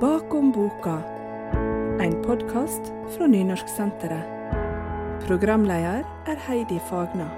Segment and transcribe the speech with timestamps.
[0.00, 1.02] Bakom boka,
[2.00, 2.80] en podkast
[3.16, 4.24] fra Nynorsksenteret.
[5.26, 7.28] Programleder er Heidi Fagna.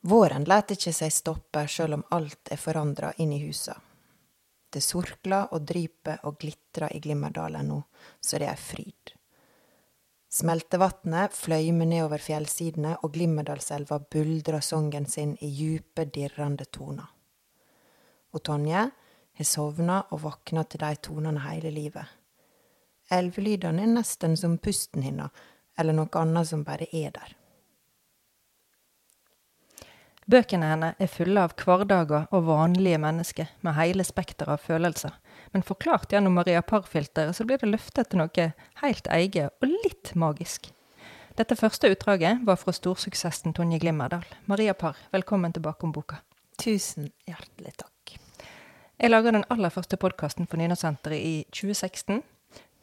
[0.00, 3.78] Våren lar ikke seg stoppe sjøl om alt er forandra inn i husa.
[4.68, 7.80] Det sorkler og dryper og glitrer i Glimmerdalen nå,
[8.20, 9.16] så det er fryd.
[10.28, 17.13] Smeltevatnet fløymer nedover fjellsidene, og Glimmerdalselva buldrer songen sin i djupe, dirrende toner.
[18.34, 18.88] Og Tonje
[19.38, 22.06] har sovna og våkna til de tonene hele livet.
[23.12, 25.30] Elvelydene er nesten som pusten hennes,
[25.78, 27.34] eller noe annet som bare er der.
[30.24, 35.12] Bøkene hennes er fulle av hverdager og vanlige mennesker med hele spekteret av følelser.
[35.52, 38.48] Men forklart gjennom Maria Parr-filteret så blir det løftet til noe
[38.80, 40.70] helt eget og litt magisk.
[41.36, 44.24] Dette første utdraget var fra storsuksessen Tonje Glimmerdal.
[44.46, 46.22] Maria Parr, velkommen tilbake om boka.
[46.62, 47.93] Tusen hjertelig takk.
[49.00, 52.22] Jeg laga den aller første podkasten for Nynasenteret i 2016.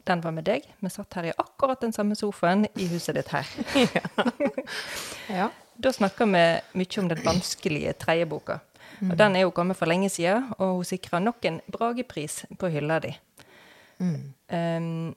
[0.06, 0.66] Den var med deg.
[0.82, 3.48] Vi satt her i akkurat den samme sofaen i huset ditt her.
[5.38, 5.48] Ja.
[5.82, 6.42] Da snakker vi
[6.76, 8.58] mye om den vanskelige tredje boka.
[9.00, 12.68] Og den er jo kommet for lenge siden, og hun sikra nok en Bragepris på
[12.70, 13.14] hylla di.
[13.98, 14.34] Mm.
[14.52, 15.14] Um,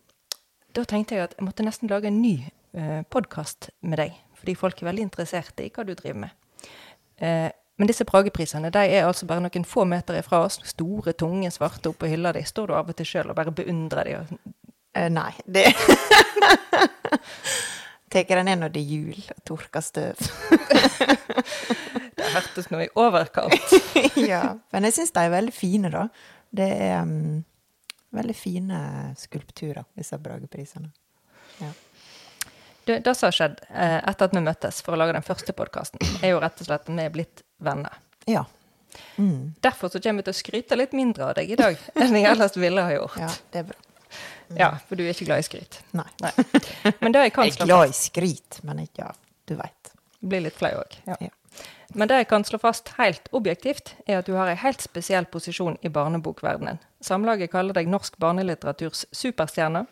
[0.74, 2.38] da tenkte jeg at jeg måtte nesten lage en ny
[2.78, 6.42] uh, podkast med deg, fordi folk er veldig interessert i hva du driver med.
[7.18, 10.62] Eh, men disse Prageprisene de er altså bare noen få meter ifra oss.
[10.64, 12.44] Store, tunge, svarte oppå hylla di.
[12.48, 14.14] Står du av og til sjøl og bare beundrer de?
[14.22, 14.54] Og...
[14.96, 15.68] Eh, nei, det
[18.16, 20.16] Tar den ned når det er jul og tørker støv.
[22.16, 23.74] Det hørtes noe i overkant.
[24.32, 26.06] ja, men jeg syns de er veldig fine, da.
[26.56, 27.44] Det er um,
[28.16, 28.80] veldig fine
[29.20, 30.90] skulpturer, disse Brageprisene.
[31.60, 31.74] Ja.
[32.86, 35.56] Det, det som har skjedd eh, etter at vi møttes for å lage den første
[35.58, 38.02] podkasten, er jo rett og slett at vi er blitt venner.
[38.26, 38.46] ja.
[39.18, 39.54] Mm.
[39.60, 42.30] Derfor så kommer jeg til å skryte litt mindre av deg i dag enn jeg
[42.30, 43.18] ellers ville ha gjort.
[43.20, 43.82] Ja, det er bra.
[44.56, 45.80] Ja, for du er ikke glad i skryt.
[45.98, 46.06] Nei.
[46.24, 46.32] Nei.
[47.02, 49.10] Men det jeg kan Jeg er glad i skryt, men ikke ja,
[49.50, 49.92] du veit.
[50.24, 50.96] Blir litt flau òg.
[51.10, 51.18] Ja.
[51.20, 51.34] Ja.
[51.96, 55.28] Men det jeg kan slå fast helt objektivt, er at du har en helt spesiell
[55.32, 56.80] posisjon i barnebokverdenen.
[57.04, 59.86] Samlaget kaller deg norsk barnelitteraturs superstjerne.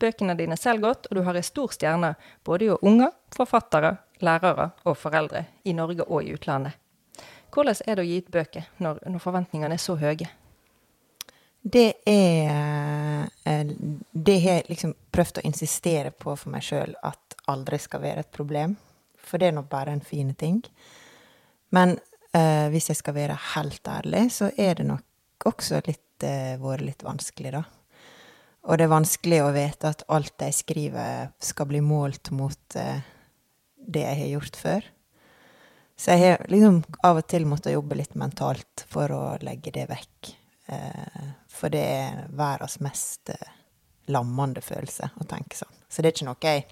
[0.00, 2.14] Bøkene dine selger godt, og du har en stor stjerne
[2.44, 6.76] både hos unger, forfattere, lærere og foreldre i Norge og i utlandet.
[7.50, 10.28] Hvordan er det å gi ut bøker når, når forventningene er så høye?
[11.60, 13.72] Det er eh,
[14.12, 18.24] Det har jeg liksom prøvd å insistere på for meg sjøl at aldri skal være
[18.24, 18.76] et problem.
[19.20, 20.62] For det er nå bare en fin ting.
[21.74, 21.98] Men
[22.32, 26.86] eh, hvis jeg skal være helt ærlig, så er det nok også litt, eh, vært
[26.86, 27.64] litt vanskelig, da.
[28.68, 33.04] Og det er vanskelig å vite at alt jeg skriver, skal bli målt mot eh,
[33.80, 34.90] det jeg har gjort før.
[36.00, 39.84] Så jeg har liksom av og til måttet jobbe litt mentalt for å legge det
[39.90, 40.30] vekk.
[40.72, 43.50] Eh, for det er verdens mest eh,
[44.08, 45.74] lammende følelse å tenke sånn.
[45.92, 46.64] Så det er ikke noe jeg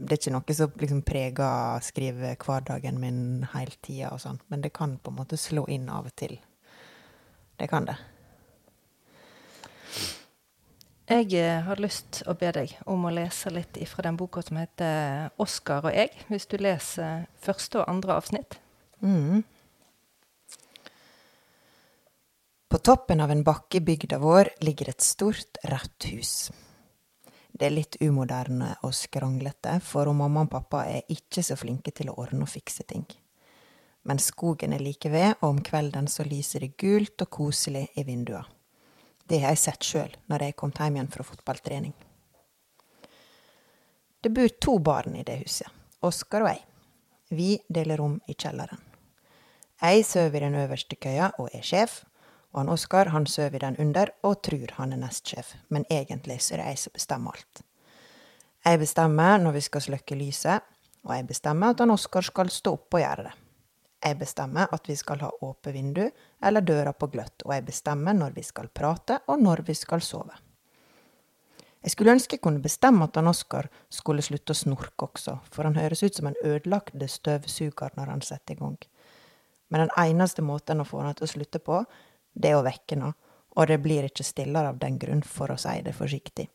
[0.00, 4.72] Det er ikke noe som liksom preger skrivehverdagen min hele tida og sånn, men det
[4.74, 6.38] kan på en måte slå inn av og til.
[7.60, 7.98] Det kan det.
[11.10, 14.60] Jeg eh, har lyst å be deg om å lese litt fra den boka som
[14.60, 18.60] heter 'Oskar og jeg', hvis du leser første og andre avsnitt.
[19.02, 19.42] Mm.
[22.70, 26.52] På toppen av en bakke i bygda vår ligger et stort, rødt hus.
[27.50, 32.10] Det er litt umoderne og skranglete, for mamma og pappa er ikke så flinke til
[32.10, 33.04] å ordne og fikse ting.
[34.04, 38.06] Men skogen er like ved, og om kvelden så lyser det gult og koselig i
[38.06, 38.59] vinduene.
[39.30, 41.92] Det har jeg sett sjøl når jeg kom hjem igjen fra fotballtrening.
[44.20, 45.68] Det bor to barn i det huset,
[46.02, 46.64] Oskar og jeg.
[47.30, 48.80] Vi deler rom i kjelleren.
[49.80, 52.00] Jeg sover i den øverste køya og er sjef,
[52.50, 56.40] og han Oskar han sover i den under og tror han er nestsjef, men egentlig
[56.42, 57.62] så er det jeg som bestemmer alt.
[58.66, 60.66] Jeg bestemmer når vi skal slukke lyset,
[61.06, 63.36] og jeg bestemmer at han Oskar skal stå opp og gjøre det.
[64.00, 66.06] Jeg bestemmer at vi skal ha åpent vindu
[66.42, 70.00] eller døra på gløtt, og jeg bestemmer når vi skal prate og når vi skal
[70.00, 70.36] sove.
[71.80, 75.68] Jeg skulle ønske jeg kunne bestemme at han Oskar skulle slutte å snorke også, for
[75.68, 78.76] han høres ut som en ødelagte støvsuger når han setter i gang.
[79.70, 81.82] Men den eneste måten å få han til å slutte på,
[82.32, 83.16] det er å vekke han,
[83.56, 86.48] og det blir ikke stillere av den grunn, for å si det forsiktig.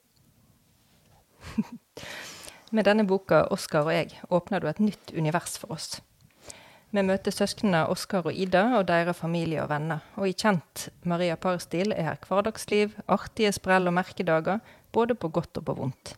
[2.76, 6.02] Med denne boka 'Oskar og jeg' åpner du et nytt univers for oss.
[6.96, 10.04] Vi møter søsknene Oskar og Ida og deres familie og venner.
[10.16, 14.62] Og i kjent Maria Parr-stil er her hverdagsliv, artige sprell og merkedager,
[14.96, 16.14] både på godt og på vondt.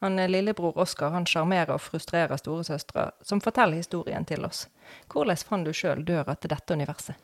[0.00, 4.64] Han Lillebror Oskar han sjarmerer og frustrerer storesøstera, som forteller historien til oss.
[5.12, 7.20] Hvordan fant du sjøl døra til dette universet?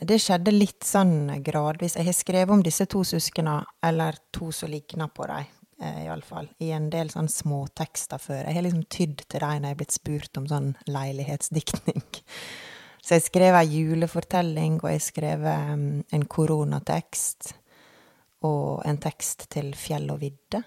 [0.00, 1.98] Det skjedde litt sånn gradvis.
[2.00, 6.70] Jeg har skrevet om disse to søsknene, eller to som ligner på dem, iallfall, i
[6.76, 8.44] en del sånn småtekster før.
[8.44, 12.04] Jeg har liksom tydd til dem når jeg er blitt spurt om sånn leilighetsdiktning.
[13.04, 17.50] Så jeg skrev ei julefortelling, og jeg skrev en koronatekst.
[18.48, 20.62] Og en tekst til fjell og vidde.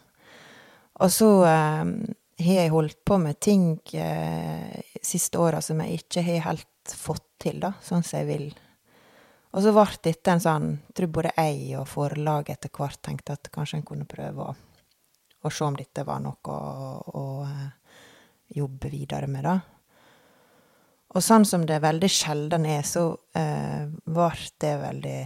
[1.01, 1.91] Og så um,
[2.41, 3.67] har jeg holdt på med ting
[3.97, 8.47] uh, siste åra som jeg ikke har helt fått til, da, sånn som jeg vil
[9.57, 13.37] og så ble dette en sånn Jeg tror både jeg og forlaget etter hvert tenkte
[13.37, 14.55] at kanskje en kunne prøve å,
[15.43, 17.97] å se om dette var noe å, å, eh,
[18.57, 19.57] jobbe videre med, da.
[21.15, 25.19] Og sånn som det veldig sjelden er, så eh, var det veldig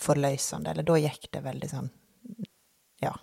[0.00, 0.72] forløsende.
[0.72, 1.90] Eller da gikk det veldig sånn
[3.00, 3.14] Ja.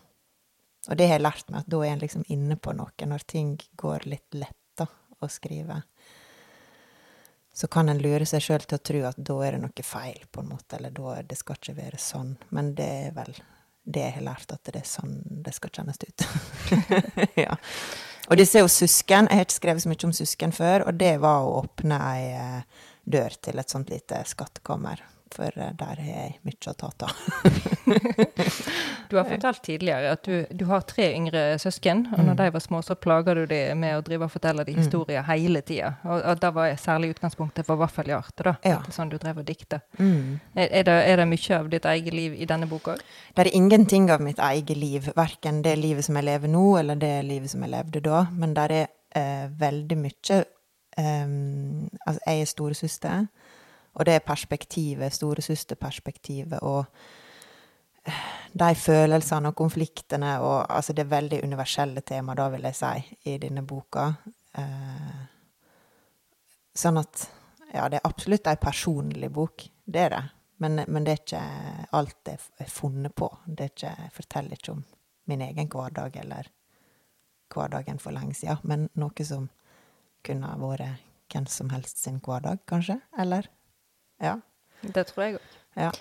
[0.87, 3.25] Og det har jeg lært meg, at da er en liksom inne på noe, når
[3.27, 4.87] ting går litt lett da,
[5.19, 5.81] å skrive
[7.57, 10.19] så kan en lure seg sjøl til å tro at da er det noe feil,
[10.29, 12.35] på en måte, eller da det skal ikke være sånn.
[12.53, 13.31] Men det er vel
[13.87, 16.25] det jeg har lært, at det er sånn det skal kjennes ut.
[17.45, 17.55] ja.
[18.27, 19.29] Og disse er jo søsken.
[19.31, 22.25] Jeg har ikke skrevet så mye om søsken før, og det var å åpne ei
[22.35, 25.03] eh, dør til et sånt lite skattekammer
[25.35, 27.11] for eh, der har jeg mye å ta av.
[29.09, 32.39] du har fortalt tidligere at du, du, har tre yngre søsken, og når mm.
[32.41, 34.81] de var små, så plager du dem med å drive og fortelle de mm.
[34.81, 35.29] historier mm.
[35.31, 35.93] hele tida.
[36.05, 38.55] Og, og da var særlig utgangspunktet for vaffelhjerte, da.
[38.67, 38.81] Ja.
[38.93, 39.81] Sånn du drev og dikta.
[39.99, 40.37] Mm.
[40.55, 43.07] Er, er, det, er, det, mye av ditt eget liv i denne boka òg?
[43.35, 45.09] Det er ingenting av mitt eget liv.
[45.17, 48.25] Verken det livet som jeg lever nå, eller det livet som jeg levde da.
[48.35, 48.77] Men det er
[49.17, 50.43] eh, veldig mye
[50.97, 53.27] um, Altså, jeg er storesøster.
[53.97, 56.85] Og det perspektivet, storesøsterperspektivet, og
[58.05, 63.17] eh, de følelsene og konfliktene og Altså, det veldig universelle tema, da, vil jeg si,
[63.25, 64.11] i denne boka.
[64.57, 65.25] Eh,
[66.75, 67.27] sånn at
[67.73, 69.65] Ja, det er absolutt ei personlig bok.
[69.85, 70.23] Det er det.
[70.57, 71.41] Men, men, det er ikke
[71.91, 73.27] alt det er funnet på.
[73.45, 74.85] Det er ikke, jeg forteller ikke om
[75.27, 76.47] min egen hverdag eller
[77.53, 79.49] hverdagen for lenge siden, men noe som
[80.25, 83.01] kunne vært hvem som helst sin hverdag, kanskje?
[83.19, 83.49] Eller?
[84.23, 84.39] Ja.
[84.81, 85.53] Det tror jeg òg.
[85.77, 85.91] Ja.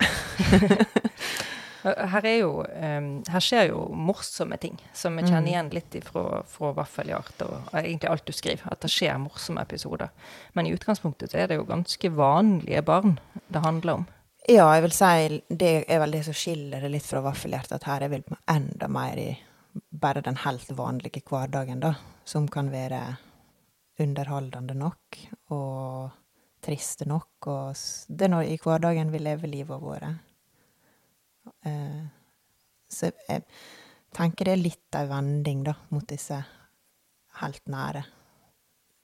[2.13, 5.51] her, er jo, um, her skjer jo morsomme ting, som vi kjenner mm.
[5.51, 8.65] igjen litt fra, fra Vaffelhjart og egentlig alt du skriver.
[8.71, 10.11] At det skjer morsomme episoder.
[10.57, 13.17] Men i utgangspunktet så er det jo ganske vanlige barn
[13.47, 14.07] det handler om.
[14.47, 17.87] Ja, jeg vil si det er vel det som skiller det litt fra Vaffelhjert, at
[17.89, 19.31] her er vi enda mer i
[19.91, 21.93] bare den helt vanlige hverdagen, da.
[22.27, 23.01] Som kan være
[23.99, 25.19] underholdende nok.
[25.49, 26.09] og
[26.63, 30.13] triste nok, og det er når, i hverdagen vi lever livet våre.
[31.65, 32.05] Uh,
[32.91, 33.43] så jeg
[34.15, 36.39] tenker det er litt av vending, da, mot disse
[37.41, 38.03] helt nære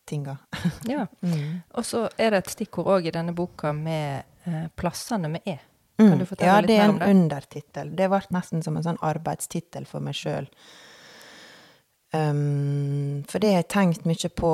[0.10, 0.38] tinga.
[0.90, 1.08] ja.
[1.22, 1.62] Mm.
[1.70, 5.60] Og så er det et stikkord òg i denne boka med eh, plassene med E.
[5.98, 7.06] Kan du fortelle ja, litt mer om det?
[7.06, 7.92] Ja, det er en undertittel.
[7.96, 10.50] Det ble nesten som en sånn arbeidstittel for meg sjøl.
[12.14, 14.54] Um, for det har jeg tenkt mye på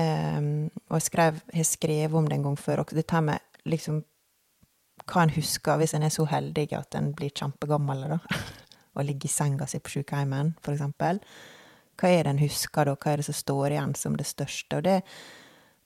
[0.00, 4.02] og jeg skrev, har skrevet om det en gang før og dette med liksom
[5.10, 8.18] hva en husker hvis en er så heldig at en blir kjempegammel da,
[8.94, 11.20] og ligger i senga si på sykeheimen, for eksempel.
[12.00, 12.96] Hva er det en husker da?
[12.96, 14.78] Hva er det som står igjen som det største?
[14.78, 15.00] Og det,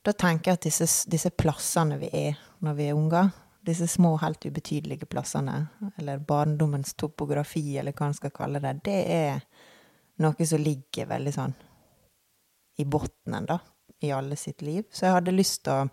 [0.05, 3.33] da tenker jeg at disse, disse plassene vi er når vi er unger,
[3.65, 5.57] disse små, helt ubetydelige plassene,
[5.99, 9.47] eller barndommens topografi, eller hva en skal kalle det, det er
[10.21, 11.55] noe som ligger veldig sånn
[12.79, 13.57] i bunnen, da
[14.05, 14.85] i alle sitt liv.
[14.93, 15.89] Så jeg hadde lyst til å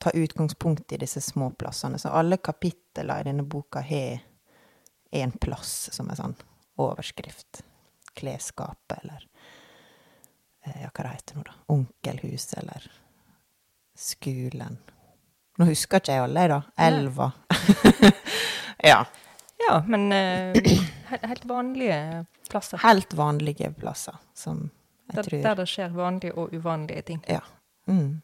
[0.00, 1.98] ta utgangspunkt i disse små plassene.
[1.98, 4.22] Så alle kapitler i denne boka har
[5.10, 6.36] en plass som er sånn
[6.80, 7.62] overskrift.
[8.16, 9.26] Klesskapet, eller
[10.64, 11.58] eh, ja, hva det heter nå, da?
[11.74, 12.88] Onkelhuset, eller
[13.96, 14.80] skolen.
[15.60, 16.60] Nå husker ikke jeg alle, da.
[16.80, 17.30] Elva.
[18.90, 19.02] ja.
[19.60, 20.80] Ja, men uh,
[21.20, 22.80] helt vanlige plasser.
[22.82, 24.70] Helt vanlige plasser som
[25.14, 27.24] der, der, det skjer vanlige og uvanlige ting.
[27.28, 27.40] Ja.
[27.86, 28.20] Mm.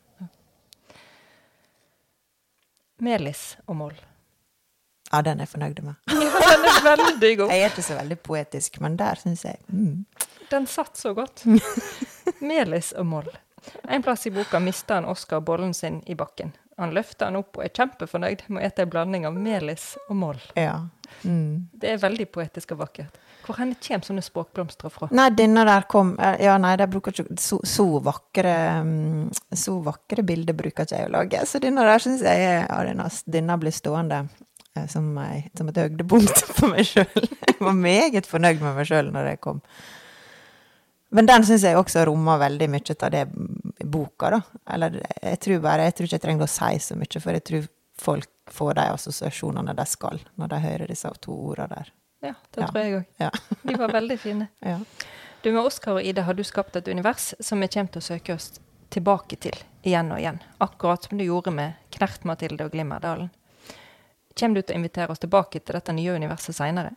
[3.02, 3.96] Melis og moll.
[5.12, 5.94] Ja, den er jeg fornøyd med.
[6.10, 7.50] ja, den er veldig god.
[7.52, 10.04] Jeg er ikke så veldig poetisk, men der syns jeg mm.
[10.50, 11.44] Den satt så godt.
[12.50, 13.30] Melis og moll.
[13.90, 16.52] En plass i boka mister han Oskar bollen sin i bakken.
[16.76, 20.16] Han løfter han opp og er kjempefornøyd med å ete en blanding av melis og
[20.20, 20.42] moll.
[20.54, 20.84] Ja.
[21.22, 21.68] Mm.
[21.72, 23.16] Det er veldig poetisk og vakkert.
[23.46, 25.08] Hvor henne kommer sånne språkblomster fra?
[25.14, 29.76] Nei, denne der kom eh, Ja, nei, de bruker ikke så, så, vakre mm, Så
[29.86, 31.44] vakre bilder bruker ikke jeg å lage.
[31.46, 32.80] Så denne der syns jeg ja,
[33.30, 34.24] denne, blir stående
[34.76, 35.12] som, som,
[35.56, 37.28] som, et høydepunkt for meg sjøl.
[37.46, 39.62] Jeg var meget fornøyd med meg sjøl når jeg kom.
[41.16, 43.22] Men den syns jeg også rommer veldig mye av det
[43.86, 44.40] boka, da.
[44.74, 47.46] Eller jeg tror bare Jeg tror ikke jeg trenger å si så mye, for jeg
[47.46, 51.94] tror folk får de assosiasjonene de skal, når de hører disse to ordene der.
[52.24, 52.66] Ja, det Ja.
[52.68, 53.04] tror jeg òg.
[53.18, 53.30] Ja.
[53.62, 54.48] De var veldig fine.
[54.60, 54.78] Ja.
[55.42, 58.06] Du, Med Oskar og Ida har du skapt et univers som vi kommer til å
[58.06, 59.54] søke oss tilbake til
[59.86, 60.40] igjen og igjen.
[60.64, 63.28] Akkurat som du gjorde med Knert-Mathilde og Glimmerdalen.
[64.38, 66.90] Kommer du til å invitere oss tilbake til dette nye universet seinere?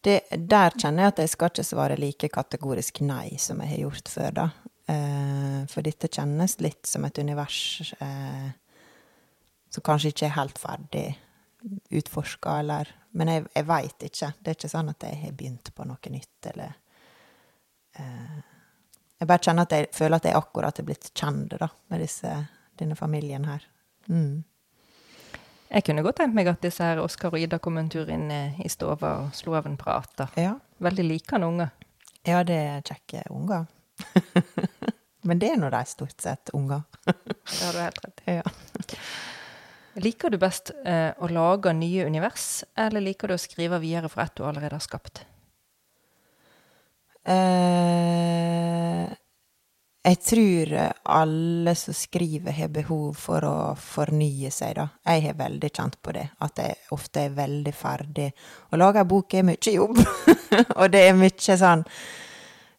[0.00, 3.82] Det, der kjenner jeg at jeg skal ikke svare like kategorisk nei som jeg har
[3.84, 4.46] gjort før, da.
[4.88, 8.48] Eh, for dette kjennes litt som et univers eh,
[9.70, 11.04] som kanskje ikke er helt ferdig
[11.92, 14.30] utforska, eller Men jeg, jeg veit ikke.
[14.38, 16.76] Det er ikke sånn at jeg har begynt på noe nytt, eller
[17.98, 18.38] eh,
[19.20, 22.30] Jeg bare kjenner at jeg føler at jeg akkurat er blitt kjent, da, med disse,
[22.80, 23.66] denne familien her.
[24.06, 24.44] Mm.
[25.70, 28.30] Jeg kunne godt tenkt meg at disse her Oskar og Ida kom en tur inn
[28.30, 30.24] i stua og slo av en prat.
[30.40, 30.56] Ja.
[30.82, 31.70] Veldig likende unger.
[32.26, 33.68] Ja, det er kjekke unger.
[35.28, 36.82] Men det er nå de stort sett unger.
[37.04, 38.34] Det har du helt rett i.
[38.40, 38.42] Ja.
[39.98, 44.28] Liker du best eh, å lage nye univers, eller liker du å skrive videre fra
[44.28, 45.24] et du allerede har skapt?
[47.26, 49.10] Eh,
[50.06, 50.76] jeg tror
[51.10, 54.86] alle som skriver, har behov for å fornye seg, da.
[55.10, 58.30] Jeg har veldig kjent på det, at jeg ofte er veldig ferdig.
[58.70, 59.98] Å lage en bok er mye jobb,
[60.80, 61.84] og det er mye sånn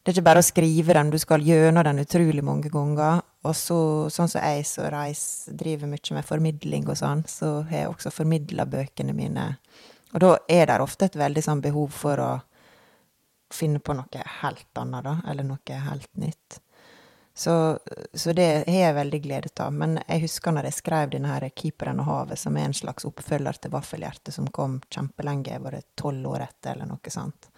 [0.02, 3.20] Det er ikke bare å skrive den, du skal gjennom den utrolig mange ganger.
[3.46, 3.76] Og så,
[4.10, 8.10] sånn som jeg som reis, driver mye med formidling og sånn, så har jeg også
[8.14, 9.46] formidla bøkene mine.
[10.12, 12.32] Og da er det ofte et veldig sånn behov for å
[13.52, 16.58] finne på noe helt annet, da, eller noe helt nytt.
[17.34, 17.78] Så,
[18.14, 19.72] så det har jeg veldig glede av.
[19.72, 23.60] Men jeg husker når jeg skrev denne 'Keeperen og havet', som er en slags oppfølger
[23.60, 27.48] til 'Vaffelhjertet', som kom kjempelenge, var det tolv år etter, eller noe sånt.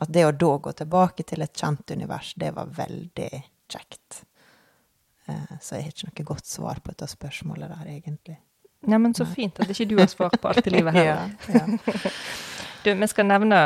[0.00, 3.30] At det å da gå tilbake til et kjent univers, det var veldig
[3.68, 4.22] kjekt.
[5.26, 8.36] Eh, Så jeg har ikke noe godt svar på dette spørsmålet der, egentlig.
[8.86, 11.04] Neimen, så fint at ikke du har svar på alt i livet her.
[11.04, 11.66] Ja, ja.
[12.84, 13.56] Du, vi skal nevne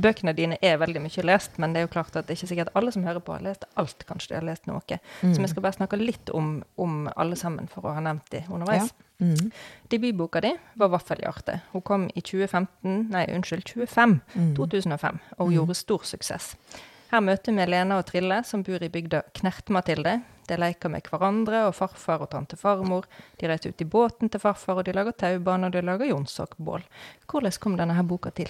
[0.00, 2.48] Bøkene dine er veldig mye lest, men det er jo klart at det er ikke
[2.54, 4.06] sikkert alle som hører på, har lest alt.
[4.08, 4.96] Kanskje de har lest noe.
[5.20, 8.40] Så vi skal bare snakke litt om, om alle sammen, for å ha nevnt de
[8.48, 8.88] underveis.
[8.88, 9.11] Ja.
[9.22, 9.52] Mhm.
[9.90, 11.60] Debutboka di var 'Vaffelhjerte'.
[11.72, 14.54] Hun kom i 2015, nei, unnskyld, 25, Mm.
[14.56, 16.56] 2005, og hun gjorde stor suksess.
[17.12, 20.22] Her møter vi Lena og Trille, som bor i bygda Knert-Mathilde.
[20.48, 23.04] De leker med hverandre og farfar og tante farmor.
[23.40, 26.82] De reiser ut i båten til farfar, og de lager taubane, og de lager jonsokbål.
[27.28, 28.48] Hvordan kom denne her boka til?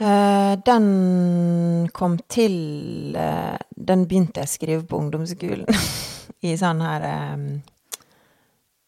[0.00, 5.66] Uh, Den kom til uh, Den begynte jeg å skrive på ungdomsskolen.
[6.42, 7.36] I sånn her eh,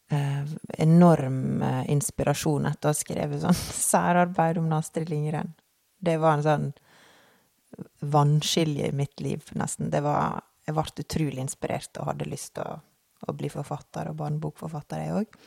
[0.09, 3.57] enorm eh, inspirasjon etter å ha skrevet sånn
[3.93, 5.53] særarbeid om Astrid Lindgren.
[5.99, 6.69] Det var en sånn
[7.99, 9.91] vannskilje i mitt liv, nesten.
[9.93, 12.75] Det var Jeg ble utrolig inspirert og hadde lyst til å,
[13.25, 15.39] å bli forfatter og barnebokforfatter, jeg òg.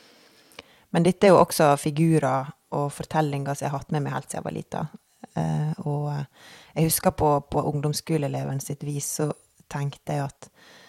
[0.91, 4.27] Men dette er jo også figurer og fortellinger som jeg har hatt med meg helt
[4.27, 4.81] siden jeg var lita.
[5.39, 6.25] Eh, og eh,
[6.75, 9.29] jeg husker på, på ungdomsskoleeleven sitt vis, så
[9.71, 10.82] tenkte jeg at eh,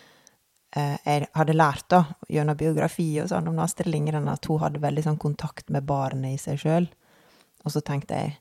[0.74, 5.04] jeg hadde lært da, gjennom biografi og sånn om Astrid Lindgren, at hun hadde veldig
[5.06, 6.88] sånn kontakt med barnet i seg sjøl.
[7.62, 8.34] Og så tenkte jeg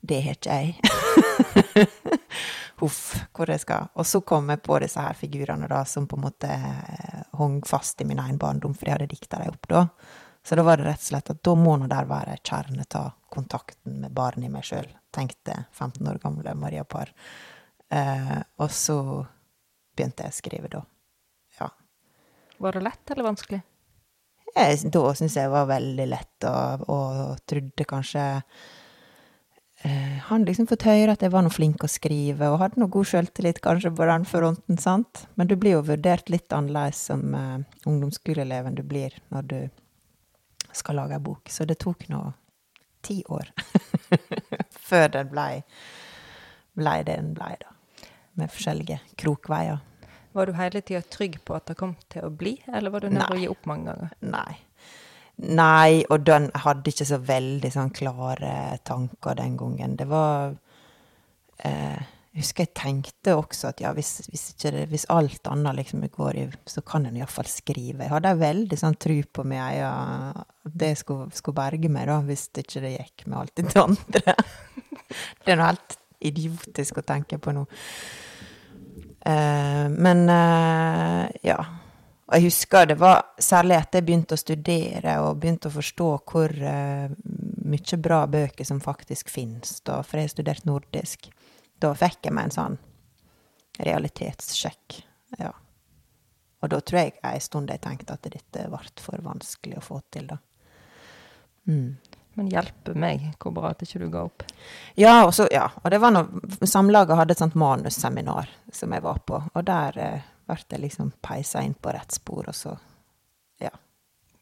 [0.00, 1.88] det har ikke jeg.
[2.80, 3.00] Huff,
[3.34, 3.88] hvor jeg skal.
[3.98, 7.58] Og så kom jeg på disse her figurene da, som på en måte eh, hang
[7.66, 9.84] fast i min egen barndom, for jeg hadde dikta dem opp da.
[10.46, 13.08] Så da var det rett og slett at da må nå der være kjerne ta
[13.34, 17.10] kontakten med barnet i meg sjøl, tenkte 15 år gamle Maria Parr.
[17.90, 19.00] Eh, og så
[19.98, 20.84] begynte jeg å skrive, da.
[22.58, 23.60] Var det lett eller vanskelig?
[24.54, 28.22] Jeg, da syns jeg var veldig lett, og, og trodde kanskje
[29.84, 32.90] eh, Han liksom fått høre at jeg var noe flink å skrive, og hadde noe
[32.92, 35.26] god sjøltillit kanskje på den fronten, sant.
[35.38, 39.58] Men du blir jo vurdert litt annerledes som eh, ungdomsskoleeleven du blir når du
[40.72, 41.52] skal lage ei bok.
[41.52, 42.24] Så det tok nå
[43.06, 43.52] ti år
[44.88, 45.52] før den blei
[46.78, 47.74] ble det den blei, da.
[48.38, 49.80] Med forskjellige krokveier.
[50.32, 53.12] Var du hele tida trygg på at det kom til å bli, eller var du
[53.12, 54.16] nær å gi opp mange ganger?
[54.28, 54.58] Nei.
[55.38, 58.52] Nei, og den hadde ikke så veldig sånn klare
[58.86, 59.94] tanker den gangen.
[59.98, 60.56] Det var
[61.62, 62.00] eh,
[62.34, 66.40] Jeg husker jeg tenkte også at ja, hvis, hvis, det, hvis alt annet liksom går
[66.42, 68.02] i, så kan en iallfall skrive.
[68.02, 72.18] Jeg hadde veldig sånn tru på meg egen At det skulle, skulle berge meg, da,
[72.26, 74.36] hvis det ikke det gikk med alt det andre.
[75.44, 77.62] det er noe helt idiotisk å tenke på nå.
[79.20, 81.58] Eh, men eh, ja.
[82.28, 86.08] Og jeg husker det var særlig etter jeg begynte å studere og begynte å forstå
[86.28, 87.06] hvor eh,
[87.68, 91.30] mye bra bøker som faktisk finnes, da, for jeg har studert nordisk.
[91.80, 92.76] Da fikk jeg meg en sånn
[93.78, 95.00] realitetssjekk.
[95.38, 95.54] Ja.
[96.58, 100.00] Og da tror jeg en stund jeg tenkte at dette ble for vanskelig å få
[100.12, 100.38] til, da.
[101.68, 101.96] Mm.
[102.38, 104.44] Men hjelpe meg, hvor bra at ikke du ga opp.
[104.94, 106.28] Ja, og, så, ja, og det var når
[106.70, 111.10] Samlaget hadde et sånt manusseminar som jeg var på, og der eh, ble jeg liksom
[111.24, 112.76] peisa inn på rett spor, og så
[113.58, 113.72] ja.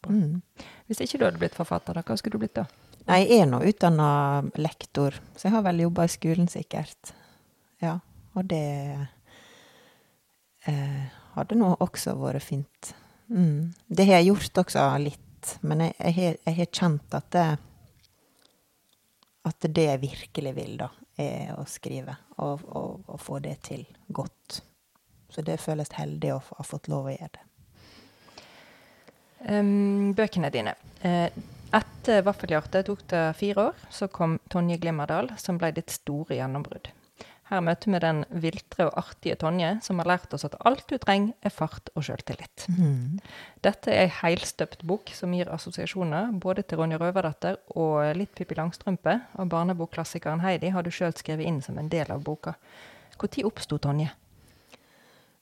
[0.07, 0.43] Mm.
[0.87, 2.67] Hvis ikke du hadde blitt forfatter, da, hva skulle du blitt da?
[3.07, 4.09] Nei, jeg er nå utdanna
[4.59, 7.15] lektor, så jeg har vel jobba i skolen, sikkert.
[7.83, 7.97] Ja,
[8.37, 8.67] og det
[10.67, 11.05] eh,
[11.37, 12.93] hadde nå også vært fint.
[13.31, 13.73] Mm.
[13.89, 17.47] Det har jeg gjort også litt, men jeg, jeg, jeg har kjent at det
[19.47, 20.89] at det jeg virkelig vil, da,
[21.23, 22.17] er å skrive.
[22.43, 24.61] Og, og, og få det til godt.
[25.31, 27.45] Så det føles heldig å ha fått lov å gjøre det.
[29.47, 30.75] Um, bøkene dine.
[31.05, 31.29] Uh,
[31.77, 33.83] etter 'Vaffelhjerte' tok det fire år.
[33.91, 36.91] Så kom Tonje Glimmerdal, som ble ditt store gjennombrudd.
[37.47, 40.97] Her møter vi den viltre og artige Tonje, som har lært oss at alt du
[40.99, 42.65] trenger, er fart og sjøltillit.
[42.75, 43.21] Mm.
[43.63, 48.59] Dette er ei heilstøpt bok som gir assosiasjoner både til Ronja Røverdatter og litt Pippi
[48.59, 52.57] Langstrømpe, og barnebokklassikeren Heidi har du sjøl skrevet inn som en del av boka.
[53.17, 54.11] Når oppsto Tonje?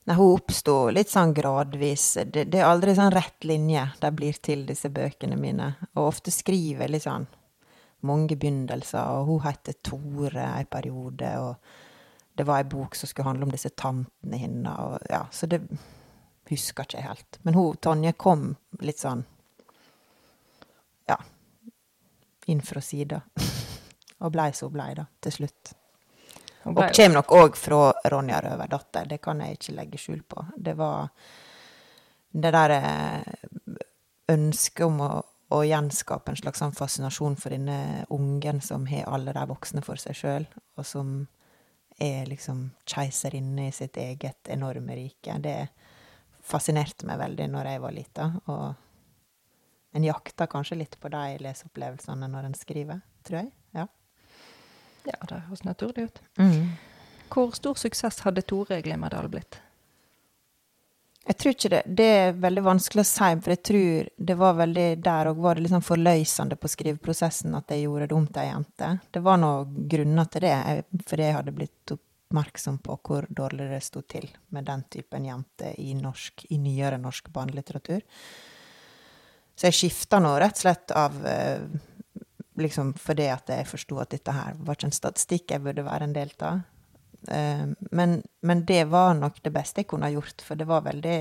[0.04, 2.18] Nei, Hun oppsto litt sånn gradvis.
[2.26, 5.70] Det, det, er aldri sånn rett linje det blir til disse bøkene mine.
[5.96, 7.24] Og ofte skriver litt sånn
[8.04, 11.32] mange begynnelser, og hun heter Tore en periode.
[11.40, 11.56] og
[12.34, 15.04] det var ei bok som skulle handle om disse tantene hennes.
[15.10, 15.62] Ja, så det
[16.50, 17.38] husker ikke jeg helt.
[17.42, 18.50] Men hun, Tonje kom
[18.82, 19.24] litt sånn
[21.08, 21.18] Ja,
[22.50, 23.20] inn fra sida.
[24.24, 25.74] og blei så blei, da, til slutt.
[26.64, 30.46] Og kommer nok òg fra Ronja Røverdatter, det kan jeg ikke legge skjul på.
[30.56, 31.10] Det var
[32.34, 33.82] det derre eh,
[34.32, 35.10] ønsket om å,
[35.52, 40.00] å, gjenskape en slags sånn fascinasjon for denne ungen som har alle de voksne for
[40.00, 40.48] seg sjøl,
[40.80, 41.12] og som
[41.98, 45.36] er liksom keiserinne i sitt eget enorme rike.
[45.38, 45.68] Det
[46.44, 48.30] fascinerte meg veldig når jeg var lita.
[48.50, 53.52] Og en jakter kanskje litt på de leseopplevelsene når en skriver, tror jeg.
[53.76, 53.86] Ja,
[55.06, 56.22] ja det høres naturlig ut.
[56.40, 56.74] Mm.
[57.34, 59.60] Hvor stor suksess hadde Tore Glimmerdal blitt?
[61.24, 61.82] Jeg tror ikke det.
[61.86, 65.56] Det er veldig vanskelig å si, for jeg tror det var veldig Der òg var
[65.56, 68.90] det liksom forløsende på skriveprosessen at jeg gjorde det om til ei jente.
[69.10, 70.58] Det var noen grunner til det,
[71.08, 75.72] fordi jeg hadde blitt oppmerksom på hvor dårlig det sto til med den typen jente
[75.80, 78.04] i, norsk, i nyere norsk barnelitteratur.
[79.54, 81.66] Så jeg skifta nå rett og slett av eh,
[82.54, 86.06] Liksom fordi at jeg forsto at dette her var ikke en statistikk jeg burde være
[86.06, 86.60] en del av.
[87.28, 90.84] Eh, men, men, det var nok det beste jeg kunne ha gjort, for det var
[90.84, 91.18] veldig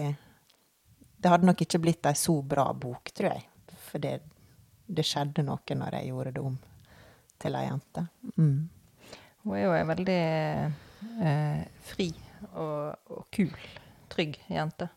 [1.17, 3.45] Det hadde nok ikke blitt ei så bra bok, tror jeg.
[3.87, 4.17] For det,
[4.85, 6.57] det, skjedde noe når jeg gjorde det om
[7.39, 8.03] til ei jente.
[8.35, 8.57] Mm.
[9.43, 10.19] Hun er jo ei veldig
[11.23, 12.09] eh, fri
[12.51, 13.55] og, og, kul,
[14.11, 14.89] trygg jente.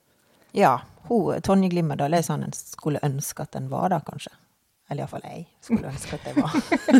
[0.56, 0.80] Ja.
[1.06, 4.34] Hun, Tonje Glimmerdal er sånn en skulle ønske at en var da, kanskje.
[4.90, 6.58] Eller iallfall jeg skulle ønske at jeg var.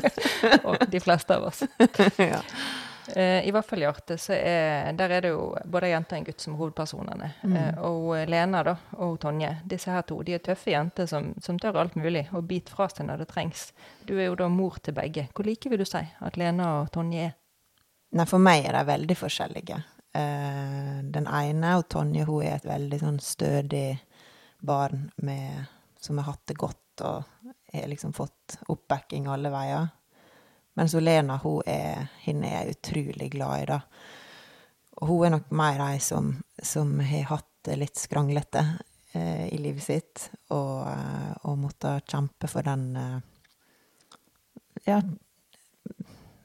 [0.69, 1.63] og de fleste av oss.
[2.33, 2.43] ja.
[3.15, 6.17] Eh, I hvert fall i Arte, så er, der er det jo både ei jente
[6.17, 7.29] og en gutt som er hovedpersonene.
[7.43, 7.57] Mm.
[7.57, 11.61] Eh, og Lena da, og Tonje, disse her to, de er tøffe jenter som, som
[11.63, 13.69] tør alt mulig, og biter fra seg når det trengs.
[14.09, 15.29] Du er jo da mor til begge.
[15.35, 17.37] Hvor like vil du si at Lena og Tonje er?
[18.17, 19.79] Nei, for meg er de veldig forskjellige.
[20.17, 23.99] Den ene, og Tonje, hun er et veldig sånn stødig
[24.65, 25.67] barn med,
[26.01, 29.91] som har hatt det godt og har liksom fått oppbacking alle veier.
[30.77, 33.81] Mens Lena, hun er, henne er jeg utrolig glad i, da.
[35.01, 38.63] Og hun er nok mer ei som, som har hatt det litt skranglete
[39.17, 43.17] eh, i livet sitt, og, eh, og måtte kjempe for den eh,
[44.87, 45.01] Ja.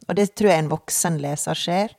[0.07, 1.91] Og det tror jeg en voksen leser ser.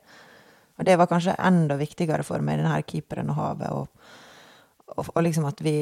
[0.77, 3.87] Og det var kanskje enda viktigere for meg, denne 'Keeperen og havet', og,
[4.97, 5.77] og, og liksom at vi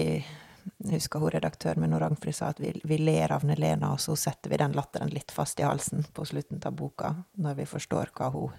[0.81, 4.15] jeg husker hun redaktøren min Ragnfrid sa at vi, vi, ler av Nelena, og så
[4.19, 8.11] setter vi den latteren litt fast i halsen på slutten av boka, når vi forstår
[8.17, 8.55] hva hun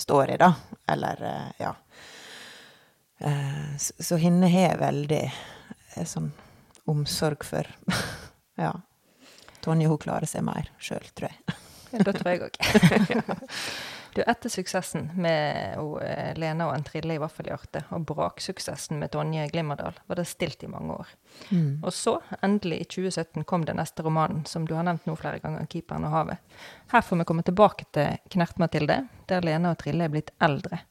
[0.00, 0.52] står i, da.
[0.88, 1.74] Eller, eh, ja.
[3.18, 6.30] Eh, så, så henne har jeg veldig eh, sånn
[6.90, 7.68] omsorg for.
[8.64, 8.74] ja.
[9.60, 11.58] Tonje, hun klarer seg mer sjøl, tror jeg.
[11.92, 12.60] ja, det tror jeg òg.
[14.14, 19.46] Du, etter suksessen med eh, Lena og en trille i vaffelhjerte, og braksuksessen med Tonje
[19.52, 21.12] Glimmerdal, var det stilt i mange år.
[21.50, 21.78] Mm.
[21.84, 25.38] Og så, endelig i 2017, kom den neste romanen, som du har nevnt nå flere
[25.42, 26.58] ganger, 'Keeperen og havet'.
[26.90, 30.82] Her får vi komme tilbake til Knert-Mathilde, der Lena og Trille er blitt eldre.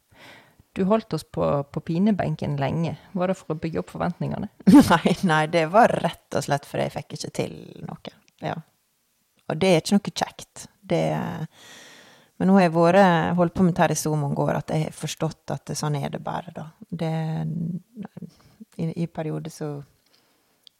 [0.73, 2.95] Du holdt oss på, på pinebenken lenge.
[3.12, 4.47] Var det for å bygge opp forventningene?
[4.93, 8.13] Nei, nei, det var rett og slett fordi jeg fikk ikke til noe.
[8.39, 8.55] Ja.
[9.49, 10.67] Og det er ikke noe kjekt.
[10.79, 11.03] Det
[12.39, 14.86] men nå har jeg vært, holdt på med dette i så mange år at jeg
[14.86, 16.69] har forstått at sånn er det bare, da.
[16.88, 17.12] Det,
[18.80, 19.69] i, i perioder så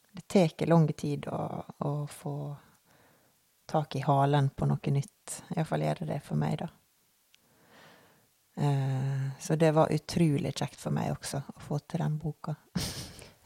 [0.10, 2.34] Det tar lang tid å, å få
[3.70, 5.44] tak i halen på noe nytt.
[5.56, 6.70] Iallfall gjør det det for meg, da.
[8.60, 12.56] Eh, så det var utrolig kjekt for meg også å få til den boka.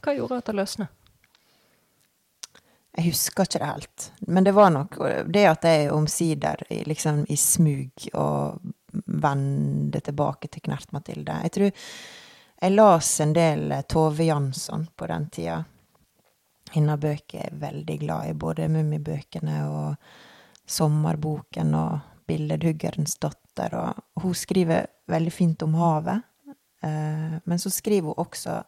[0.02, 0.88] Hva gjorde at det løsna?
[2.94, 4.08] Jeg husker ikke det helt.
[4.30, 8.60] Men det var nok det at jeg omsider liksom i smug og
[9.06, 11.40] vende tilbake til Knert Mathilde.
[11.42, 11.72] Jeg tror
[12.64, 15.58] jeg las en del Tove Jansson på den tida.
[16.74, 20.06] Hennes bøker er jeg veldig glad i, både Mummibøkene og
[20.66, 23.74] Sommerboken og Billedhuggerens datter.
[23.78, 26.24] Og hun skriver veldig fint om havet.
[26.82, 28.62] Eh, men så skriver hun også,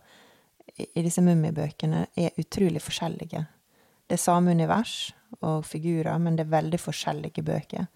[0.76, 3.46] i disse Mummibøkene, er utrolig forskjellige.
[4.06, 7.86] Det er samme univers og figurer, men det er veldig forskjellige bøker.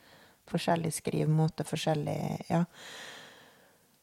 [0.50, 2.20] Forskjellig skrivemåte, forskjellig
[2.50, 2.64] Ja.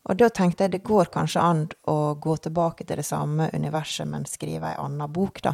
[0.07, 4.07] Og da tenkte jeg det går kanskje an å gå tilbake til det samme universet,
[4.07, 5.53] men skrive ei anna bok, da.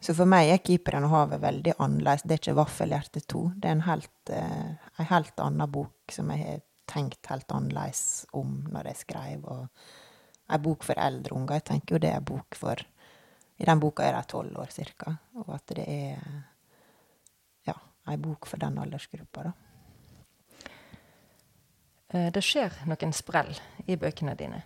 [0.00, 2.22] Så for meg er 'Keeperen og havet' veldig annerledes.
[2.22, 3.60] Det er ikke 'Vaffelhjerte 2'.
[3.60, 8.66] Det er en helt, eh, helt annen bok som jeg har tenkt helt annerledes om
[8.70, 9.44] når jeg skrev.
[9.44, 9.68] Og
[10.50, 11.54] ei bok for eldre unger.
[11.54, 12.76] Jeg tenker jo det er ei bok for
[13.56, 15.16] I den boka er de tolv år cirka.
[15.40, 16.18] Og at det er
[17.66, 17.76] ja,
[18.10, 19.54] ei bok for den aldersgruppa, da.
[22.14, 23.54] Eh, det skjer noen sprell
[23.86, 24.62] i bøkene dine.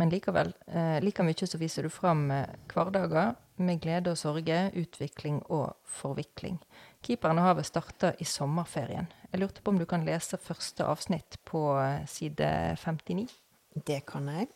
[0.00, 4.70] Men likevel, eh, like mye så viser du fram eh, hverdager med glede og sorge,
[4.74, 6.58] utvikling og forvikling.
[7.02, 9.08] 'Keeperen og havet' starta i sommerferien.
[9.32, 11.74] Jeg lurte på om du kan lese første avsnitt på
[12.06, 13.28] side 59?
[13.74, 14.48] Det kan jeg.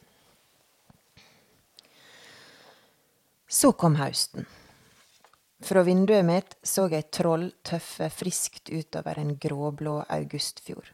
[3.49, 4.47] Så kom høsten.
[5.63, 10.91] Fra vinduet mitt så jeg troll tøffe friskt utover en gråblå augustfjord.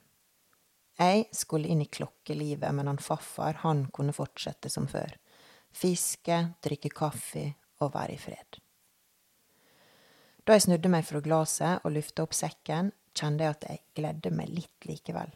[1.01, 5.17] Jeg skulle inn i klokkelivet, men han faffar, han kunne fortsette som før.
[5.73, 7.47] Fiske, drikke kaffe
[7.81, 8.61] og være i fred.
[10.45, 14.35] Da jeg snudde meg fra glasset og lufta opp sekken, kjente jeg at jeg gledde
[14.37, 15.33] meg litt likevel.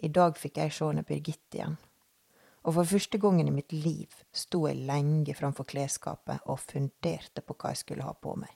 [0.00, 1.76] I dag fikk jeg se Birgitte igjen.
[2.68, 7.54] Og for første gangen i mitt liv sto jeg lenge framfor klesskapet og funderte på
[7.56, 8.50] hva jeg skulle ha på meg.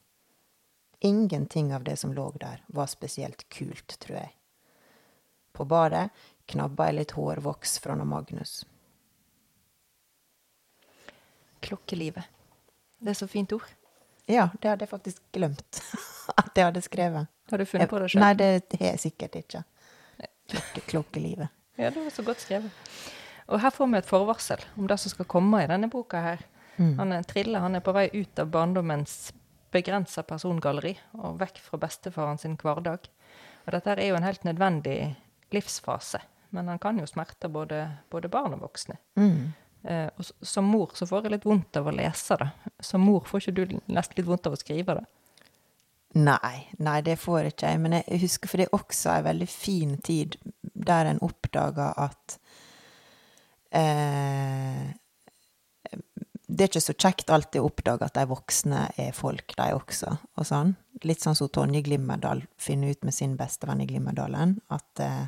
[1.01, 4.35] Ingenting av det som lå der, var spesielt kult, tror jeg.
[5.57, 6.11] På badet
[6.53, 8.67] knabba jeg litt hårvoks fra Magnus.
[11.65, 12.29] Klokkelivet.
[13.01, 13.65] Det er så fint ord.
[14.29, 15.81] Ja, det hadde jeg faktisk glemt
[16.43, 17.33] at jeg hadde skrevet.
[17.51, 18.27] Har du funnet på det sjøl?
[18.27, 19.65] Nei, det har jeg sikkert ikke.
[20.53, 21.49] Klokke, klokkelivet.
[21.81, 22.77] Ja, det var så godt skrevet.
[23.53, 26.45] Og her får vi et forvarsel om det som skal komme i denne boka her.
[26.79, 26.97] Mm.
[26.99, 29.33] Han er Trille han er på vei ut av barndommens
[29.73, 33.09] begrensa persongalleri og vekk fra bestefaren sin hverdag.
[33.67, 34.97] Og dette er jo en helt nødvendig
[35.53, 36.21] livsfase.
[36.53, 38.99] Men han kan jo smerte både, både barn og voksne.
[39.17, 39.53] Mm.
[39.83, 42.51] Eh, og som mor så får jeg litt vondt av å lese det.
[42.85, 45.07] Som mor får ikke du nesten litt vondt av å skrive det?
[46.21, 47.81] Nei, nei, det får ikke jeg.
[47.81, 52.37] Men jeg husker, for det er også en veldig fin tid der en oppdager at
[56.53, 60.11] Det er ikke så kjekt alltid å oppdage at de voksne er folk, de også,
[60.37, 60.75] og sånn.
[61.09, 65.27] Litt sånn som Tonje Glimmerdal finner ut med sin bestevenn i Glimmerdalen, at eh,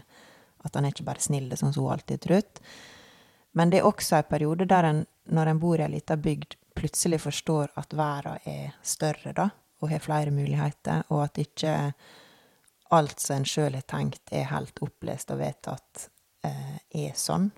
[0.64, 2.60] at han er ikke bare snill, sånn som hun alltid har trodd.
[3.54, 6.56] Men det er også en periode der en, når en bor i ei lita bygd,
[6.74, 9.50] plutselig forstår at verden er større, da,
[9.82, 11.74] og har flere muligheter, og at ikke
[12.94, 16.08] alt som en sjøl har tenkt, er helt opplest og vedtatt,
[16.46, 17.50] eh, er sånn.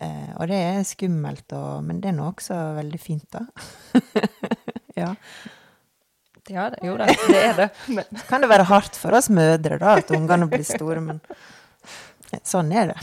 [0.00, 3.44] Eh, og det er skummelt, og, men det er nå også veldig fint, da.
[5.02, 5.10] ja.
[6.50, 7.68] Ja, det, jo da, det er det.
[7.96, 8.22] Men.
[8.28, 11.20] Kan det være hardt for oss mødre, da, at ungene blir store, men
[12.48, 13.00] Sånn er det.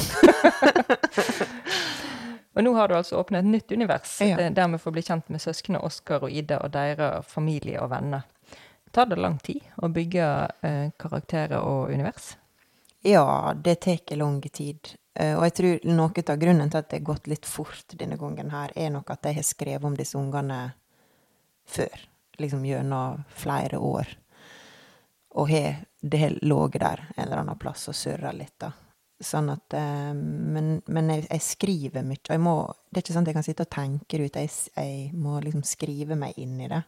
[2.58, 4.39] og nå har du altså åpnet et nytt univers, ja.
[4.41, 7.91] Eh, der vi får bli kjent med søsknene Oskar og Ida og deres familie og
[7.93, 8.25] venner.
[8.91, 10.30] Tar det lang tid å bygge
[10.65, 12.32] eh, karakterer og univers?
[13.06, 14.95] Ja, det tar lang tid.
[15.19, 18.17] Uh, og jeg tror noe av grunnen til at det har gått litt fort denne
[18.19, 20.62] gangen her, er nok at jeg har skrevet om disse ungene
[21.69, 22.05] før.
[22.39, 24.13] Liksom gjennom flere år.
[25.39, 28.71] Og har, det har ligget der en eller annen plass og surra litt, da.
[29.19, 32.21] Sånn at eh, Men, men jeg, jeg, skriver mye.
[32.23, 32.53] Jeg må
[32.88, 34.38] Det er ikke sånn at jeg kan sitte og tenke det ut.
[34.39, 36.79] Jeg, jeg, må liksom skrive meg inn i det.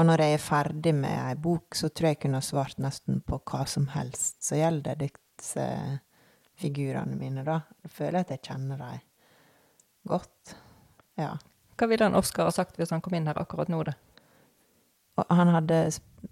[0.00, 3.20] Og når jeg er ferdig med ei bok, så tror jeg jeg kunne svart nesten
[3.26, 5.66] på hva som helst som gjelder disse
[6.60, 7.60] figurene mine, da.
[7.84, 9.00] Jeg føler at jeg kjenner dem
[10.08, 10.54] godt.
[11.20, 11.34] Ja.
[11.76, 13.96] Hva ville han Oskar ha sagt hvis han kom inn her akkurat nå, da?
[15.20, 15.78] Og han hadde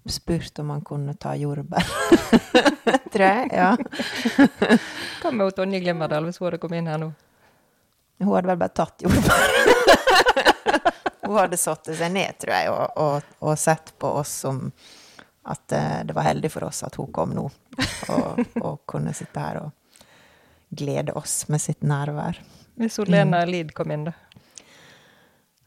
[0.09, 1.89] spurt om han kunne ta jordbær.
[3.13, 3.49] Tror jeg.
[3.53, 3.73] Ja.
[5.21, 7.11] Hva med Tonje Glimmerdal, hvis hun hadde kommet inn her nå?
[8.19, 9.57] Hun hadde vel bare tatt jordbær.
[11.27, 14.63] hun hadde satt seg ned, tror jeg, og, og, og sett på oss som
[15.49, 17.45] at eh, det var heldig for oss at hun kom nå,
[18.13, 19.78] og, og kunne sitte her og
[20.69, 22.39] glede oss med sitt nærvær.
[22.79, 24.15] Hvis Lena Lid kom inn, da?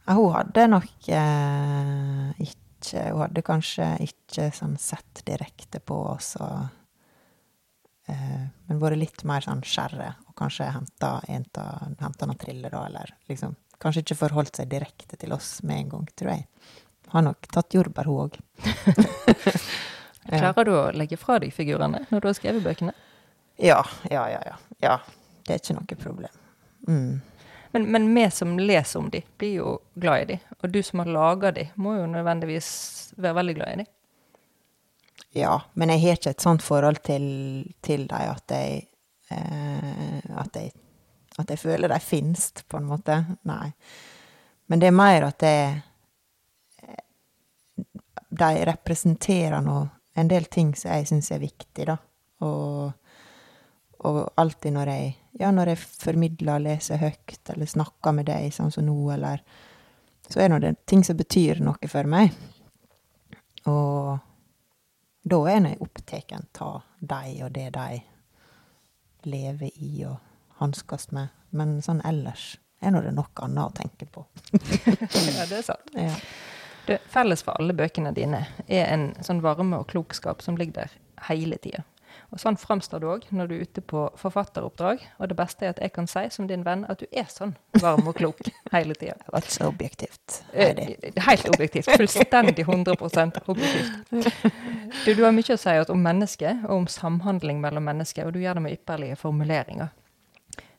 [0.07, 6.33] Ja, hun hadde nok eh, ikke Hun hadde kanskje ikke sånn sett direkte på oss,
[6.43, 6.65] og,
[8.11, 13.55] eh, men vært litt mer sånn skjærre, og kanskje henta noen triller, da, eller liksom
[13.83, 16.45] Kanskje ikke forholdt seg direkte til oss med en gang, tror jeg.
[17.11, 18.37] Har nok tatt jordbær, hun òg.
[20.29, 22.95] Klarer du å legge fra deg figurene når du har skrevet bøkene?
[23.57, 24.41] Ja, ja, ja.
[24.47, 24.57] ja.
[24.79, 24.99] ja.
[25.47, 26.41] Det er ikke noe problem.
[26.88, 27.21] Mm.
[27.73, 30.38] Men, men vi som leser om de, blir jo glad i de.
[30.61, 32.71] Og du som har laga de, må jo nødvendigvis
[33.17, 33.88] være veldig glad i de.
[35.41, 37.25] Ja, men jeg har ikke et sånt forhold til,
[37.81, 38.83] til dem at jeg
[39.33, 40.73] eh, at jeg
[41.41, 43.17] at jeg føler de finnes, på en måte.
[43.49, 43.73] Nei.
[44.69, 45.57] Men det er mer at det
[48.33, 49.77] De representerer nå
[50.17, 51.97] en del ting som jeg syns er viktig, da.
[52.45, 52.93] Og,
[54.07, 58.71] og, alltid når jeg Ja, når jeg formidler, leser høyt, eller snakker med deg, sånn
[58.71, 59.41] som nå, eller
[60.29, 62.35] Så er det ting som betyr noe for meg.
[63.67, 64.19] Og
[65.23, 68.03] da er jeg opptatt av de og det de
[69.25, 70.17] lever i, og
[70.61, 71.33] hanskes med.
[71.51, 74.25] Men sånn ellers er nå det noe annet å tenke på.
[75.37, 75.95] ja, det er sant.
[75.95, 76.15] Ja.
[76.87, 80.97] Du, felles for alle bøkene dine er en sånn varme og klokskap som ligger der
[81.29, 81.85] hele tida.
[82.33, 85.03] Og Sånn framstår du òg når du er ute på forfatteroppdrag.
[85.18, 87.55] Og det beste er at jeg kan si som din venn at du er sånn
[87.83, 88.40] varm og klok
[88.72, 89.16] hele tida.
[89.20, 90.42] Det var så objektivt.
[90.53, 90.96] Heidi.
[91.29, 91.90] helt objektivt.
[91.96, 92.96] Fullstendig 100
[93.46, 94.33] objektivt.
[95.05, 98.42] Du, du har mye å si om mennesket og om samhandling mellom mennesker, og du
[98.42, 99.92] gjør det med ypperlige formuleringer.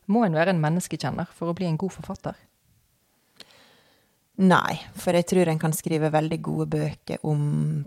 [0.06, 2.36] Må en være en menneskekjenner for å bli en god forfatter?
[4.42, 7.84] Nei, for jeg tror en kan skrive veldig gode bøker om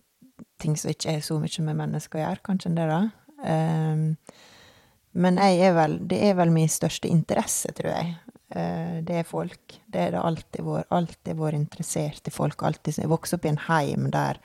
[0.61, 2.43] ting som ikke er så mye med mennesker å gjøre.
[2.45, 3.01] Kanskje det, da.
[3.43, 4.15] Um,
[5.17, 8.15] jeg er vel, det er vel min største interesse, tror jeg.
[8.53, 9.77] Uh, det er folk.
[9.85, 10.89] Det er det alltid vært.
[10.95, 12.63] Alltid vært interessert folk.
[12.63, 14.41] Alltid, jeg vokste opp i en heim der,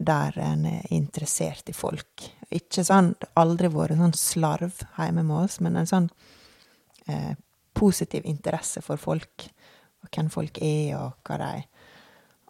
[0.00, 2.28] der en er interessert i folk.
[2.50, 6.08] Ikke sånn, aldri vært sånn slarv hjemme med oss, men en sånn
[7.06, 7.34] eh,
[7.76, 9.46] positiv interesse for folk,
[10.00, 11.52] og hvem folk er, og hva de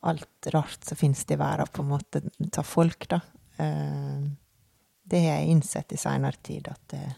[0.01, 3.19] Alt rart som finnes i verden, på en måte, ta folk, da.
[3.61, 4.23] Eh,
[5.11, 7.17] det har jeg innsett i seinere tid, at eh,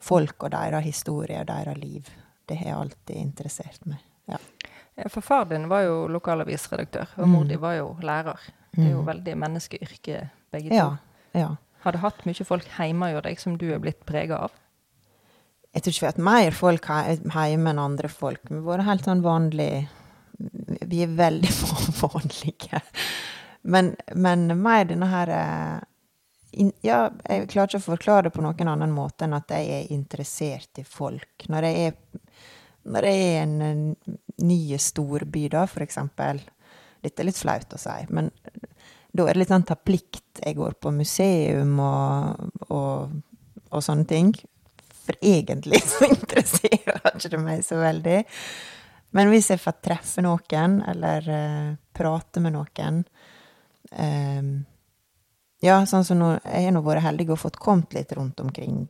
[0.00, 2.08] folk og deres historie og deres liv,
[2.48, 4.02] det har alltid interessert meg.
[4.30, 4.38] Ja.
[5.08, 7.48] For far din var jo lokalavisredaktør, og mor mm.
[7.48, 8.40] di var jo lærer.
[8.74, 9.06] Det er jo mm.
[9.08, 10.76] veldig menneskeyrke, begge to.
[10.76, 10.90] Ja,
[11.34, 11.50] ja.
[11.80, 14.56] Har du hatt mye folk hjemme hos deg som du er blitt prega av?
[15.70, 18.42] Jeg tror ikke vi har hatt mer folk hjemme enn andre folk.
[18.50, 19.86] Vi har vært helt sånn vanlige
[20.90, 21.52] Vi er veldig
[22.02, 22.82] vanlige.
[23.62, 25.32] Men, men mer denne her
[26.52, 29.70] eh, Ja, jeg klarer ikke å forklare det på noen annen måte enn at jeg
[29.76, 31.46] er interessert i folk.
[31.48, 32.22] Når jeg er,
[32.90, 33.96] når jeg er i en
[34.46, 36.42] ny storby, da, for eksempel
[37.00, 38.26] Dette er litt flaut å si, men
[39.16, 40.42] da er det litt sånn ta plikt.
[40.44, 43.14] Jeg går på museum og, og,
[43.72, 44.34] og sånne ting.
[45.06, 48.18] For egentlig så interesserer ikke det meg så veldig.
[49.16, 53.00] Men hvis jeg får treffe noen, eller uh, prate med noen
[53.90, 54.52] um,
[55.60, 58.86] Ja, sånn som nå Jeg har nå vært heldig og fått kommet litt rundt omkring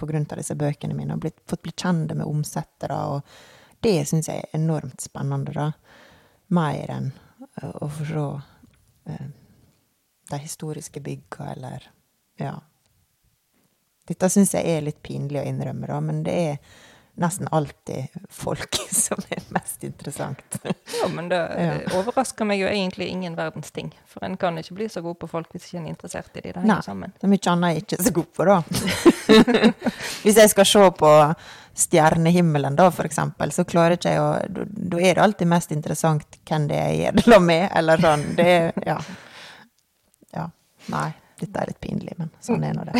[0.00, 4.30] grunn av disse bøkene mine, og blitt, fått bli kjent med omsettere, og det syns
[4.30, 5.68] jeg er enormt spennende, da.
[6.56, 7.10] Mer enn
[7.62, 9.18] uh, å få se
[10.28, 11.86] de historiske bygga, eller
[12.40, 12.56] Ja
[14.08, 16.76] dette syns jeg er litt pinlig å innrømme, da, men det er
[17.18, 20.58] nesten alltid folk som er mest interessant.
[20.62, 21.76] ja, men det ja.
[21.98, 23.90] overrasker meg jo egentlig ingen verdens ting.
[24.06, 26.44] For en kan ikke bli så god på folk hvis ikke en er interessert i
[26.46, 26.62] dem.
[26.62, 27.14] Det Nei, sammen.
[27.18, 28.58] Det er mye annet jeg ikke er så god på, da.
[30.24, 31.12] hvis jeg skal se på
[31.78, 36.40] stjernehimmelen, da, for eksempel, så klarer ikke jeg å Da er det alltid mest interessant
[36.48, 38.28] hvem det er jeg gjør det med, eller sånn.
[38.38, 38.98] Det er Ja.
[40.34, 40.50] Ja.
[40.92, 41.08] Nei.
[41.38, 42.98] Dette er litt pinlig, men sånn er nå det.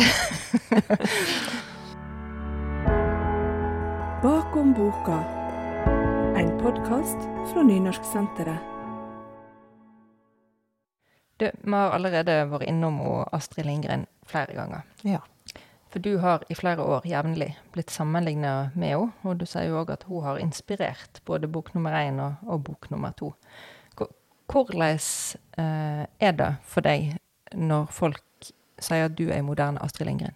[4.23, 5.23] Bakom boka,
[6.37, 7.17] en podkast
[7.53, 8.57] fra Nynorsksenteret.
[11.37, 12.97] Du, vi har allerede vært innom
[13.31, 14.83] Astrid Lindgren flere ganger.
[15.07, 15.21] Ja.
[15.87, 19.79] For du har i flere år jevnlig blitt sammenligna med henne, og du sier jo
[19.85, 23.31] òg at hun har inspirert både bok nummer én og, og bok nummer to.
[24.51, 24.99] Hvordan
[25.63, 27.15] eh, er det for deg
[27.55, 28.51] når folk
[28.83, 30.35] sier at du er moderne Astrid Lindgren?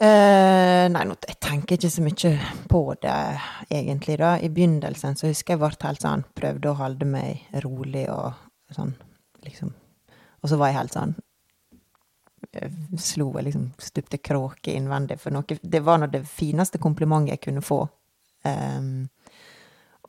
[0.00, 2.30] Eh, nei, nå, jeg tenker ikke så mye
[2.72, 3.16] på det,
[3.68, 4.38] egentlig, da.
[4.40, 8.38] I begynnelsen så husker jeg ble helt sånn Prøvde å holde meg rolig og
[8.72, 8.94] sånn,
[9.44, 9.74] liksom.
[10.40, 11.12] Og så var jeg helt sånn
[12.50, 17.36] jeg Slo jeg liksom Stupte kråke innvendig for noe Det var nå det fineste komplimentet
[17.36, 17.82] jeg kunne få.
[18.48, 19.04] Um,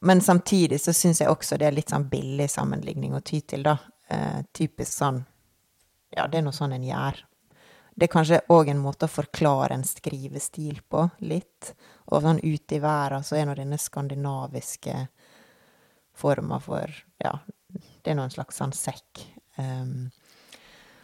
[0.07, 3.67] men samtidig så syns jeg også det er litt sånn billig sammenligning å ty til,
[3.67, 3.75] da.
[4.07, 5.19] Uh, typisk sånn
[6.15, 7.19] Ja, det er nå sånn en gjør.
[7.95, 11.73] Det er kanskje òg en måte å forklare en skrivestil på, litt.
[12.11, 14.95] Og sånn ute i verden så er nå denne skandinaviske
[16.21, 17.37] forma for Ja,
[17.71, 19.25] det er nå en slags sånn sekk.
[19.57, 20.09] Um,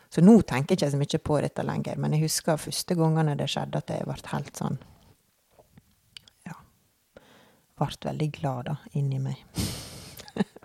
[0.10, 3.36] så nå tenker jeg ikke så mye på dette lenger, men jeg husker første gangene
[3.40, 4.80] det skjedde, at jeg ble helt sånn
[6.48, 6.56] Ja.
[7.78, 9.44] Ble veldig glad, da, inni meg.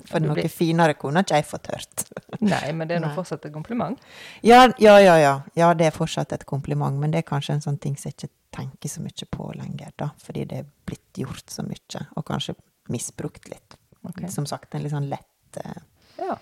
[0.09, 2.05] For noe finere kunne ikke jeg fått hørt.
[2.53, 4.01] Nei, men det er nå fortsatt et kompliment?
[4.47, 5.73] Ja, ja, ja, ja, ja.
[5.79, 8.33] det er fortsatt et kompliment, men det er kanskje en sånn ting som jeg ikke
[8.57, 10.11] tenker så mye på lenger, da.
[10.23, 12.57] Fordi det er blitt gjort så mye, og kanskje
[12.93, 13.79] misbrukt litt.
[14.03, 14.31] Okay.
[14.33, 15.83] Som sagt, en litt sånn lett, eh,
[16.19, 16.37] ja.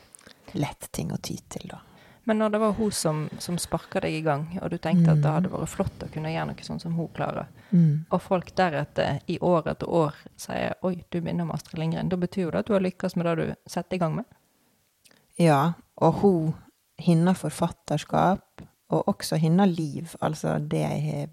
[0.56, 1.82] lett ting å ty til, da.
[2.28, 5.12] Men når det var hun som, som sparka deg i gang, og du tenkte mm.
[5.14, 8.10] at det hadde vært flott å kunne gjøre noe sånn som hun klarer, mm.
[8.10, 12.20] og folk deretter i år etter år sier 'oi, du minner om Astrid Lindgren', da
[12.20, 14.28] betyr jo det at du har lykkes med det du setter i gang med?
[15.40, 16.52] Ja, og hun,
[17.00, 21.30] hennes forfatterskap, og også hennes liv, altså det jeg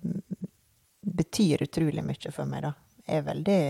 [1.02, 2.74] betyr utrolig mye for meg, da.
[3.08, 3.62] Jeg er veldig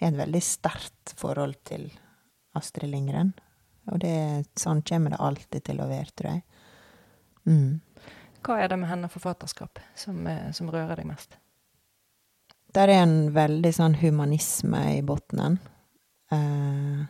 [0.00, 1.88] har et veldig sterkt forhold til
[2.56, 3.32] Astrid Lindgren.
[3.92, 6.42] Og det, sånn kommer det alltid til å være, tror jeg.
[7.46, 7.80] Mm.
[8.46, 11.38] Hva er det med hennes forfatterskap som, eh, som rører deg mest?
[12.74, 15.60] Der er en veldig sånn humanisme i bunnen.
[16.30, 17.04] Eh.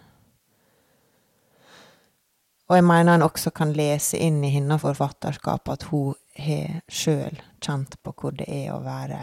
[2.69, 7.39] og jeg mener en også kan lese inn i hennes forfatterskap at hun har sjøl
[7.65, 9.21] kjent på hvor det er å være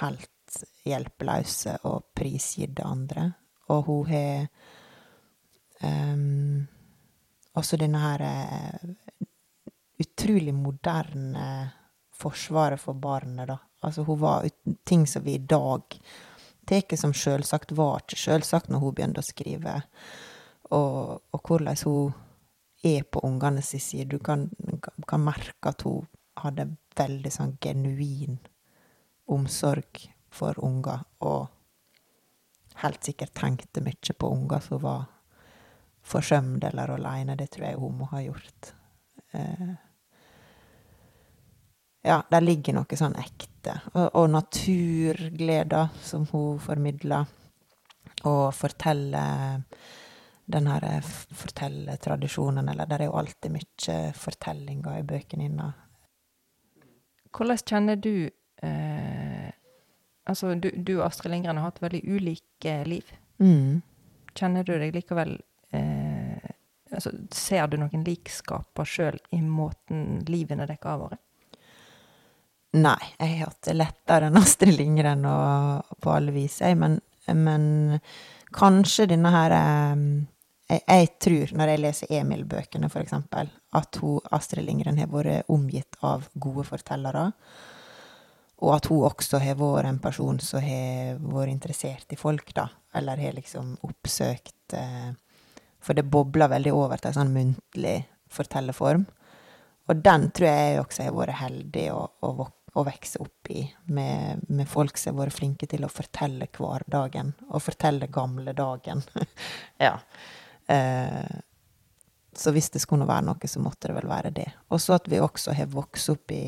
[0.00, 3.30] helt hjelpeløse og prisgitt andre.
[3.68, 4.48] Og hun har
[7.58, 9.24] også denne her uh,
[9.98, 11.70] utrolig moderne
[12.18, 13.58] forsvaret for barnet, da.
[13.86, 14.48] Altså, hun var
[14.84, 16.00] ting som vi i dag
[16.68, 19.76] tar som sjølsagt, var ikke sjølsagt når hun begynte å skrive.
[20.74, 22.16] Og, og hvordan hun
[22.82, 24.04] er på ungene sin side.
[24.04, 24.50] Du kan,
[25.06, 26.06] kan, merke at hun
[26.38, 28.38] hadde veldig sånn genuin
[29.28, 31.48] omsorg for unger, og
[32.82, 35.06] helt sikkert tenkte mye på unger som var
[36.02, 37.36] forsømd eller aleine.
[37.36, 38.72] Det tror jeg hun må ha gjort.
[39.32, 39.70] Eh,
[42.08, 43.74] ja, der ligger noe sånn ekte.
[43.94, 47.26] Og, og naturgleder som hun formidler.
[48.26, 49.66] Og forteller
[50.48, 51.10] den her eh,
[51.42, 55.84] fortellertradisjonen, eller der er jo alltid mye fortellinger i bøkene hennes.
[57.36, 58.30] Hvordan kjenner du
[58.64, 59.52] eh,
[60.28, 63.12] Altså, du, du, og Astrid Lindgren har hatt veldig ulike liv.
[63.40, 63.78] Mm.
[64.36, 65.38] Kjenner du deg likevel
[66.92, 71.22] altså, Ser du noen likskaper sjøl i måten livene dekker har vært?
[72.78, 76.76] Nei, jeg har hatt det lettere enn Astrid Lindgren og, på alle vis, jeg.
[76.76, 76.98] Men,
[77.32, 77.64] men
[78.54, 80.02] kanskje denne her eh,
[80.68, 83.48] jeg, jeg, tror, når jeg leser Emil-bøkene, for eksempel,
[83.78, 87.30] at hun, Astrid Lindgren har vært omgitt av gode fortellere.
[88.58, 92.66] Og at hun også har vært en person som har vært interessert i folk, da.
[92.98, 95.14] Eller har liksom oppsøkt eh,
[95.88, 99.06] for det bobler veldig over til en sånn muntlig fortellerform.
[99.88, 102.44] Og den tror jeg også har vært heldig å, å,
[102.76, 103.62] å vokse opp i,
[103.96, 109.00] med, med, folk som har vært flinke til å fortelle hverdagen, og fortelle gamle dagen.
[109.86, 109.94] ja.
[110.68, 111.40] Eh,
[112.36, 114.46] så hvis det skulle være noe, så måtte det vel være det.
[114.68, 116.44] Og så at vi også har vokst opp i,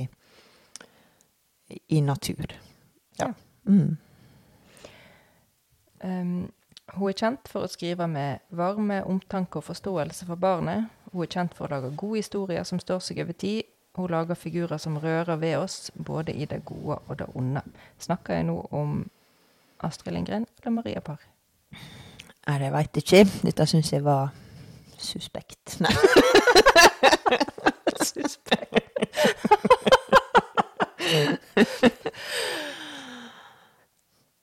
[1.96, 2.52] i natur.
[3.16, 3.32] Ja.
[3.64, 3.96] Mm.
[6.04, 6.36] Um,
[6.94, 10.88] hun er kjent for å skrive med varme, omtanke og forståelse for barnet.
[11.12, 13.68] Hun er kjent for å lage gode historier som står seg over tid.
[13.98, 17.62] Hun lager figurer som rører ved oss, både i det gode og det onde.
[17.98, 19.10] Snakker jeg nå om
[19.82, 21.22] Astrid Lindgren eller Maria Parr?
[22.46, 23.24] Nei, det veit ikke.
[23.42, 24.30] Dette syns jeg var
[24.98, 25.76] suspekt.
[25.84, 25.94] Nei.
[28.00, 28.86] suspekt.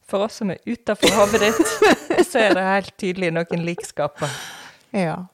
[0.07, 1.73] For oss som er utafor hodet ditt,
[2.29, 4.31] så er det helt tydelig noen likskaper.
[4.95, 5.25] Ja.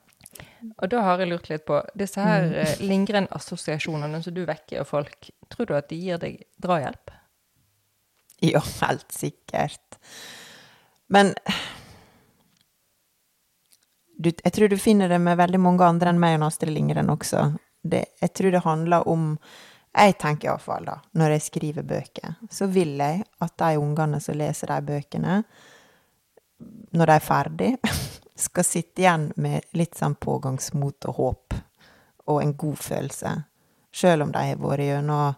[0.80, 2.54] Og da har jeg lurt litt på disse her mm.
[2.62, 5.30] Eh, Lindgren-assosiasjonene som du vekker av folk.
[5.52, 7.12] Tror du at de gir deg drahjelp?
[8.44, 10.00] Ja, helt sikkert.
[11.12, 11.34] Men
[14.16, 17.12] du, jeg tror du finner det med veldig mange andre enn meg og Astrid Lindgren
[17.12, 17.52] også.
[17.84, 19.34] Det, jeg tror det handler om
[19.94, 24.34] Jeg tenker iallfall, da, når jeg skriver bøker, så vil jeg at de ungene som
[24.34, 25.36] leser de bøkene,
[26.94, 27.70] når de er ferdig,
[28.46, 31.56] skal sitte igjen med litt sånn pågangsmot og håp,
[32.26, 33.34] og en god følelse.
[33.94, 35.36] Sjøl om de har vært gjennom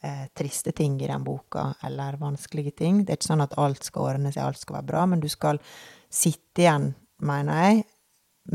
[0.00, 3.02] eh, triste ting i den boka, eller vanskelige ting.
[3.02, 5.28] Det er ikke sånn at alt skal ordne seg, alt skal være bra, men du
[5.28, 5.60] skal
[6.08, 7.84] sitte igjen, mener jeg,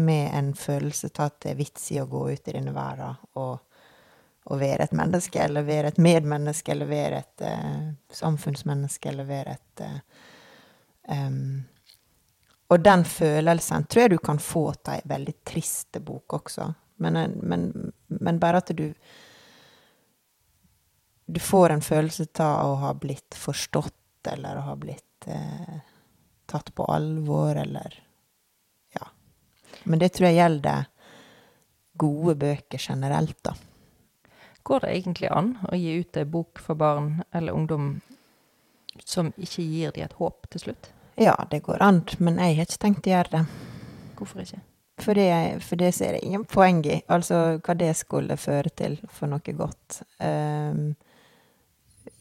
[0.01, 3.19] med en følelse av at det er vits i å gå ut i denne verden
[3.37, 3.59] og,
[4.45, 9.55] og være et menneske, eller være et medmenneske, eller være et uh, samfunnsmenneske, eller være
[9.55, 9.99] et uh,
[11.15, 11.63] um,
[12.67, 16.73] Og den følelsen tror jeg du kan få av ei veldig triste bok også.
[17.03, 18.93] Men, men, men bare at du
[21.25, 25.77] Du får en følelse av å ha blitt forstått, eller å ha blitt eh,
[26.45, 28.03] tatt på alvor, eller
[28.93, 29.07] Ja.
[29.83, 30.85] Men det tror jeg gjelder
[31.93, 33.55] gode bøker generelt, da.
[34.63, 37.95] Går det egentlig an å gi ut ei bok for barn eller ungdom
[39.03, 40.91] som ikke gir dem et håp til slutt?
[41.19, 43.43] Ja, det går an, men jeg har ikke tenkt å gjøre det.
[44.17, 44.61] Hvorfor ikke?
[45.01, 45.29] For det,
[45.65, 46.99] for det ser jeg ingen poeng i.
[47.11, 50.03] Altså hva det skulle føre til for noe godt.
[50.21, 50.93] Um,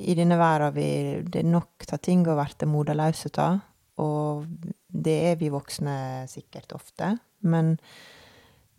[0.00, 0.88] I denne verden vi
[1.22, 3.60] Det er nok av ting å bli moderløse av.
[4.02, 4.48] Og
[4.88, 7.16] det er vi voksne sikkert ofte.
[7.44, 7.76] Men,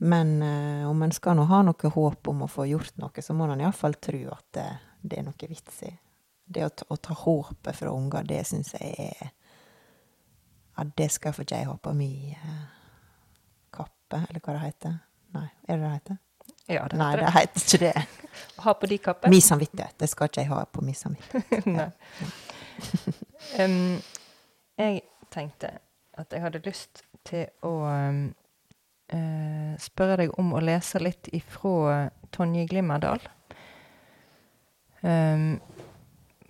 [0.03, 3.35] men eh, om en skal nå ha noe håp om å få gjort noe, så
[3.35, 4.65] må en iallfall tro at det,
[4.99, 5.91] det, er noe vits i.
[6.43, 9.31] Det å ta, å ta håpet fra unger, det syns jeg er
[10.73, 12.11] Ja, det skal få ikke jeg ha på mi
[13.71, 14.99] kappe, eller hva det heter.
[15.37, 16.19] Nei, er det det heter?
[16.67, 17.33] Ja, det Nei, heter det det.
[17.39, 18.05] heter ikke det.
[18.63, 19.29] Ha på de kappene?
[19.29, 19.95] Min samvittighet.
[19.99, 21.65] Det skal ikke jeg ha på min samvittighet.
[21.77, 21.89] Nei.
[23.61, 23.81] Em,
[24.77, 25.01] jeg
[25.31, 25.77] tenkte
[26.17, 28.23] at jeg hadde lyst til å em,
[29.13, 33.21] eh, spørre deg om å lese litt ifra Tonje Glimmerdal.
[35.03, 35.59] Um,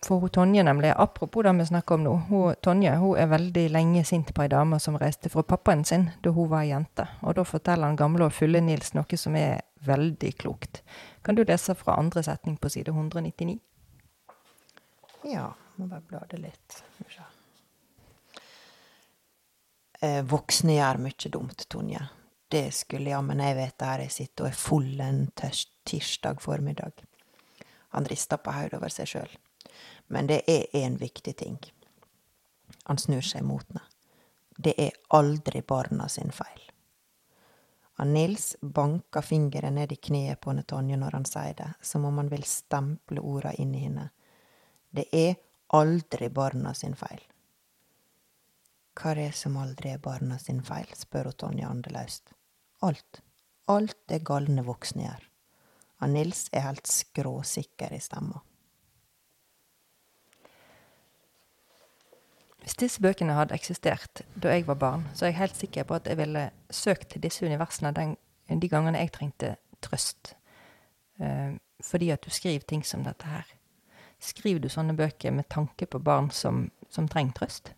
[0.04, 3.64] for hun Tonje, nemlig, apropos det vi snakker om nå, hun, Tonje hun er veldig
[3.72, 7.08] lenge sint på ei dame som reiste fra pappaen sin da hun var jente.
[7.22, 10.84] Og da forteller han gamle og fulle Nils noe som er veldig klokt.
[11.24, 13.60] Kan du lese fra andre setning på side 199?
[15.32, 16.82] Ja, må bare bla det litt.
[20.04, 22.04] Eh, voksne gjør mye dumt, Tonje.
[22.54, 25.24] Det skulle jammen jeg vite her jeg sitter og er full en
[25.90, 27.00] tirsdag formiddag.
[27.96, 29.32] Han rister på hodet over seg sjøl.
[30.14, 31.58] Men det er én viktig ting.
[32.86, 33.82] Han snur seg mot henne.
[34.54, 36.62] Det er aldri barna sin feil.
[37.98, 42.22] Han Nils banker fingeren ned i kneet på Tonje når han sier det, som om
[42.22, 44.12] han vil stemple orda inn i henne.
[44.94, 45.36] Det er
[45.74, 47.26] aldri barna sin feil.
[48.94, 52.34] Hva er det som aldri er barna sin feil, spør Tonje andeløst.
[52.84, 53.22] Alt.
[53.72, 55.30] Alt det galne voksne gjør.
[56.04, 58.42] Han Nils er helt skråsikker i stemma.
[62.64, 65.98] Hvis disse bøkene hadde eksistert da jeg var barn, så er jeg helt sikker på
[65.98, 68.16] at jeg ville søkt til disse universene den,
[68.48, 70.36] de gangene jeg trengte trøst.
[71.20, 73.48] Eh, fordi at du skriver ting som dette her.
[74.24, 77.74] Skriver du sånne bøker med tanke på barn som, som trenger trøst?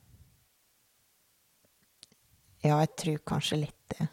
[2.62, 4.10] Ja, jeg tror kanskje litt det.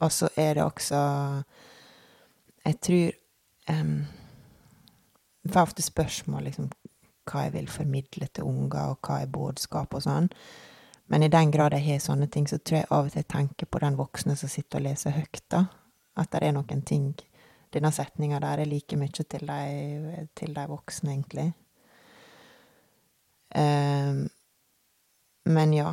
[0.00, 0.98] Og så er det også
[2.64, 3.12] Jeg tror
[3.70, 4.06] um,
[5.44, 6.70] Jeg får ofte spørsmål liksom,
[7.28, 10.28] hva jeg vil formidle til unger, og hva er budskap og sånn.
[11.08, 13.28] Men i den grad jeg har sånne ting, så tror jeg av og til jeg
[13.32, 15.62] tenker på den voksne som sitter og leser høyt, da.
[16.20, 17.12] At det er noen ting
[17.68, 21.50] Denne setninga der er like mye til de, til de voksne, egentlig.
[23.52, 24.22] Um,
[25.44, 25.90] men ja.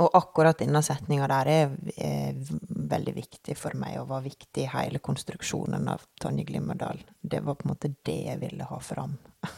[0.00, 2.40] Og akkurat denne setninga der er, er
[2.88, 7.02] veldig viktig for meg, og var viktig i hele konstruksjonen av Tonje Glimmerdal.
[7.20, 9.16] Det var på en måte det jeg ville ha fram.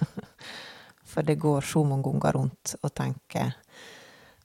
[1.07, 3.55] For det går så mange ganger rundt og tenker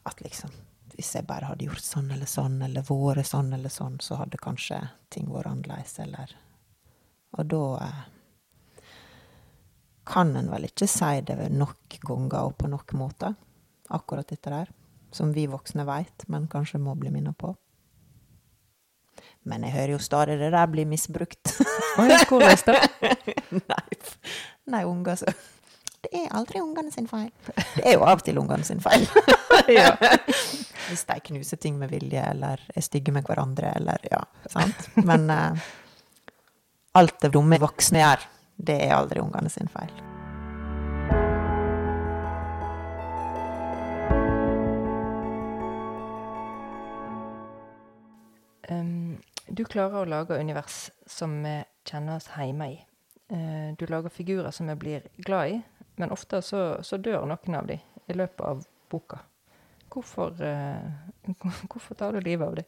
[0.05, 0.51] at liksom
[0.91, 4.37] Hvis jeg bare hadde gjort sånn eller sånn, eller vært sånn eller sånn, så hadde
[4.37, 4.77] kanskje
[5.09, 6.35] ting vært annerledes, eller
[7.39, 8.03] Og da eh,
[10.05, 13.33] kan en vel ikke si det nok ganger og på nok måter,
[13.89, 14.69] akkurat dette der
[15.11, 17.53] som vi voksne veit, men kanskje må bli minnet på.
[19.49, 21.55] Men jeg hører jo stadig det der blir misbrukt.
[21.95, 22.75] Hvordan da?
[23.71, 23.97] nei,
[24.69, 25.33] nei, unger så
[26.01, 27.31] Det er aldri ungene sin feil.
[27.75, 29.07] Det er jo av og til ungene sin feil.
[29.77, 29.95] ja.
[30.87, 34.89] Hvis de knuser ting med vilje, eller er stygge med hverandre, eller ja, sant.
[34.97, 35.67] Men uh,
[36.97, 38.25] alt det dumme voksne gjør,
[38.61, 40.10] det er aldri ungene sin feil.
[49.51, 52.79] Du klarer å lage univers som vi kjenner oss hjemme i.
[53.29, 55.61] eh, du lager figurer som vi blir glad i,
[55.95, 59.19] men ofte så, så dør noen av dem i løpet av boka.
[59.91, 61.27] Hvorfor, eh,
[61.69, 62.65] hvorfor tar du livet av dem?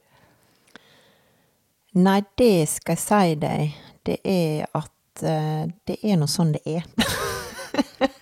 [1.93, 6.63] Nei, det skal jeg si deg, det er at eh, det er nå sånn det
[6.65, 6.88] er.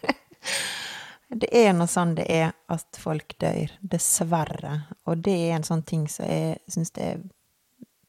[1.41, 4.73] det er nå sånn det er at folk dør, dessverre.
[5.07, 7.21] Og det er en sånn ting som jeg syns det er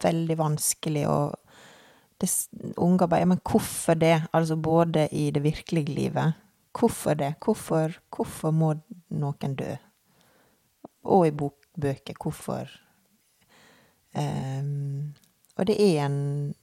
[0.05, 1.21] veldig vanskelig å
[2.79, 4.29] Unger bare Ja, men hvorfor det?
[4.31, 6.33] Altså både i det virkelige livet.
[6.73, 7.35] Hvorfor det?
[7.43, 8.77] Hvorfor, hvorfor må
[9.09, 9.73] noen dø?
[11.03, 12.15] Og i bok, bøker.
[12.15, 12.71] Hvorfor?
[14.15, 15.15] Um,
[15.57, 16.55] og det er en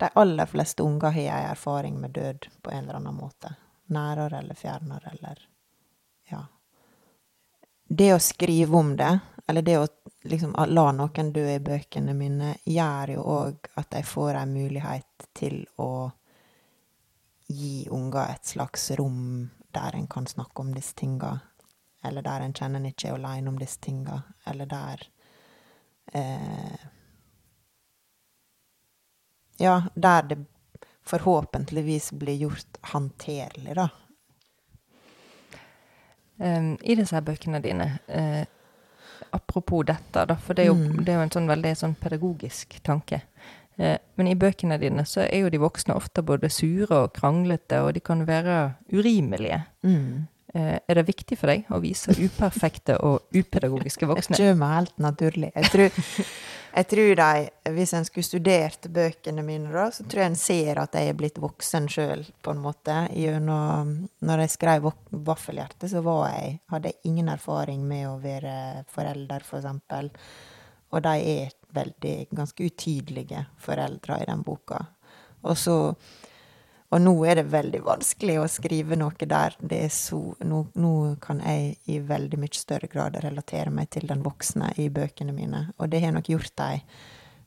[0.00, 3.54] De aller fleste unger har ei erfaring med død på en eller annen måte.
[3.92, 5.46] Nærere eller fjernere, eller
[6.30, 6.46] Ja.
[7.86, 9.18] Det å skrive om det,
[9.50, 9.86] eller det å
[10.30, 15.30] liksom la noen dø i bøkene mine, gjør jo òg at de får en mulighet
[15.34, 16.10] til å
[17.50, 21.32] gi unger et slags rom der en kan snakke om disse tinga,
[22.06, 25.04] eller der en kjenner en ikke er aleine om disse tinga, eller der
[26.14, 26.86] eh,
[29.60, 30.38] Ja, der det
[31.04, 33.88] forhåpentligvis blir gjort håndterlig, da.
[36.40, 38.46] Um, I disse bøkene dine, eh,
[39.32, 41.04] apropos dette, da, for det er jo, Mm.
[41.04, 43.22] det er jo en sånn veldig sånn pedagogisk tanke.
[43.78, 47.80] Eh, men i bøkene dine så er jo de voksne ofte både sure og kranglete,
[47.82, 49.62] og de kan være urimelige.
[49.82, 50.26] Mm.
[50.54, 54.34] Eh, er det viktig for deg å vise uperfekte og upedagogiske voksne?
[54.34, 54.54] Det voksne?
[54.54, 55.50] kommer helt naturlig.
[55.54, 56.00] Jeg tror,
[56.78, 57.44] jeg tror de,
[57.76, 61.18] hvis en skulle studert bøkene mine, da, så tror jeg en ser at jeg er
[61.18, 62.96] blitt voksen sjøl, på en måte.
[63.14, 63.92] Gjennom,
[64.26, 69.46] når jeg skrev 'Vaffelhjerte', så var jeg, hadde jeg ingen erfaring med å være forelder,
[69.46, 70.10] for eksempel.
[70.90, 74.82] Og de er veldig, ganske utydelige foreldre i den boka.
[75.46, 75.76] Og så
[76.90, 80.94] og nå er det veldig vanskelig å skrive noe der det er så Nå, nå
[81.22, 85.68] kan jeg i veldig mye større grad relatere meg til den voksne i bøkene mine,
[85.78, 86.82] og det har nok gjort dem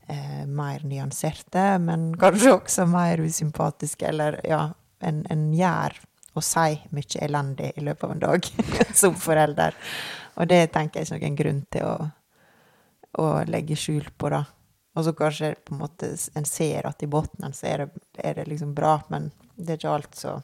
[0.07, 4.69] eh, mer nyanserte, men kanskje også mer usympatiske, eller ja,
[5.03, 5.99] en, en gjør
[6.33, 8.49] og sier mye elendig i løpet av en dag
[9.01, 9.75] som forelder.
[10.39, 11.95] Og det tenker jeg ikke noen grunn til å,
[13.21, 14.45] å legge skjul på, da.
[14.93, 18.35] Og så kanskje på en måte en ser at i bunnen så er det, er
[18.37, 20.41] det liksom bra, men det er ikke alt så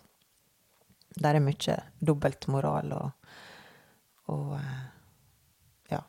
[1.19, 1.75] Der er mye
[2.05, 3.35] dobbeltmoral og,
[4.29, 4.83] og eh,
[5.89, 6.01] ja.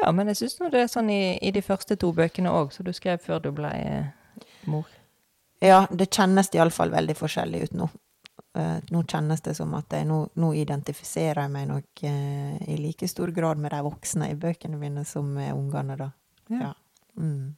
[0.00, 2.88] Ja, men jeg syns det er sånn i, i de første to bøkene òg, som
[2.88, 4.88] du skrev før du ble eh, mor.
[5.62, 7.88] Ja, det kjennes iallfall veldig forskjellig ut nå.
[8.58, 12.80] Eh, nå kjennes det som at jeg, nå, nå identifiserer jeg meg nok eh, i
[12.80, 16.10] like stor grad med de voksne i bøkene mine som med ungene, da.
[16.52, 16.72] Ja.
[17.16, 17.56] Mm.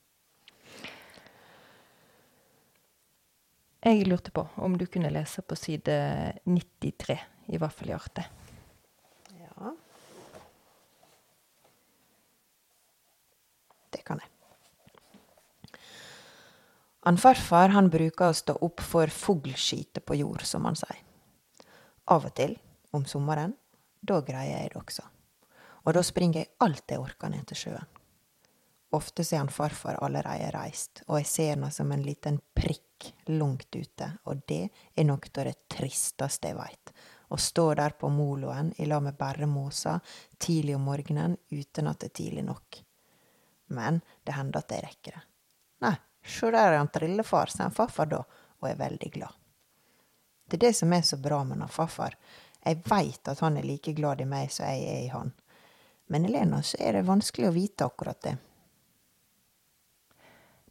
[3.84, 5.94] Jeg lurte på om du kunne lese på side
[6.44, 7.18] 93
[7.52, 8.24] i Vaffelhjertet.
[9.38, 9.74] ja.
[13.92, 14.30] Det kan jeg.
[17.04, 21.02] Han farfar han bruker å stå opp for fuglskite på jord, som han sier.
[22.08, 22.56] Av og til,
[22.96, 23.52] om sommeren,
[24.00, 25.04] da greier jeg det også.
[25.84, 27.92] Og da springer jeg alt jeg orker ned til sjøen.
[28.94, 33.08] Ofte så er han farfar allerede reist, og jeg ser noe som en liten prikk
[33.26, 36.92] langt ute, og det er noe av det tristeste jeg veit.
[37.28, 39.96] Å stå der på moloen i lag med bare måsa
[40.38, 42.80] tidlig om morgenen uten at det er tidlig nok.
[43.74, 45.24] Men det hender at jeg rekker det.
[45.82, 48.22] Nei, sjå der er han trillefar, sier han farfar da,
[48.62, 49.42] og er veldig glad.
[50.46, 52.14] Det er det som er så bra med han farfar.
[52.64, 55.34] Jeg veit at han er like glad i meg som jeg er i han.
[56.12, 58.36] Men Elena, så er det vanskelig å vite akkurat det.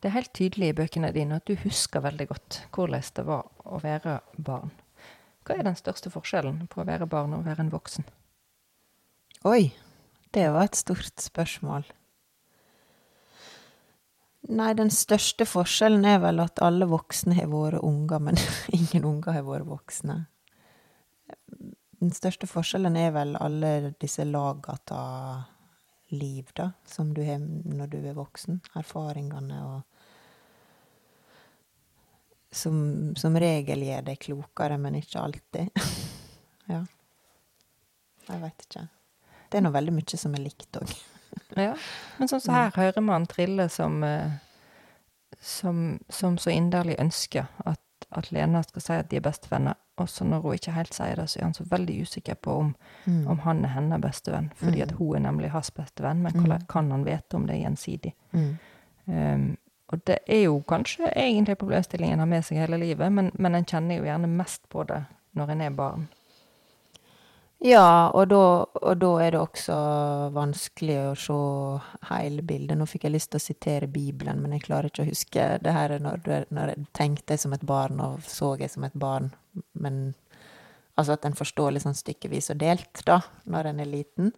[0.03, 3.45] Det er helt tydelig i bøkene dine at du husker veldig godt hvordan det var
[3.63, 4.73] å være barn.
[5.47, 8.03] Hva er den største forskjellen på å være barn og være en voksen?
[9.47, 9.71] Oi,
[10.35, 11.87] det var et stort spørsmål.
[14.51, 18.39] Nei, den største forskjellen er vel at alle voksne har vært unger, men
[18.75, 20.17] ingen unger har vært voksne.
[22.03, 25.47] Den største forskjellen er vel alle disse laga av
[26.11, 28.59] liv, da, som du har når du er voksen.
[28.75, 29.92] Erfaringene og
[32.53, 35.71] Som, som regel gjør deg klokere, men ikke alltid.
[36.73, 36.83] ja.
[38.29, 38.83] Jeg veit ikke.
[39.49, 40.93] Det er nå veldig mye som er likt òg.
[41.57, 41.71] Ja,
[42.19, 44.35] men sånn som her hører man Trille som, eh,
[45.41, 47.81] som, som så inderlig ønsker at,
[48.13, 51.17] at Lena skal si at de er bestevenner, og så når hun ikke helt sier
[51.17, 52.71] det, så er han så veldig usikker på om,
[53.05, 53.27] Mm.
[53.33, 56.91] om han er hennes bestevenn, fordi at hun er nemlig hans bestevenn, men hvordan kan
[56.93, 58.13] han vite om det er gjensidig?
[58.31, 58.53] Mm.
[59.07, 59.47] Um,
[59.91, 63.55] og det er jo kanskje egentlig problemstillingen en har med seg hele livet, men, men
[63.57, 65.03] en kjenner jo gjerne mest på det
[65.37, 66.05] når en er barn.
[67.63, 69.75] Ja, og da, og da er det også
[70.35, 71.35] vanskelig å se
[72.09, 72.75] hele bildet.
[72.75, 75.71] Nå fikk jeg lyst til å sitere Bibelen, men jeg klarer ikke å huske det
[75.71, 79.31] her når, når jeg tenkte som et barn og så jeg som et barn.
[79.79, 80.09] Men
[80.99, 84.35] altså at en forstår litt sånn stykkevis og delt, da, når en er liten.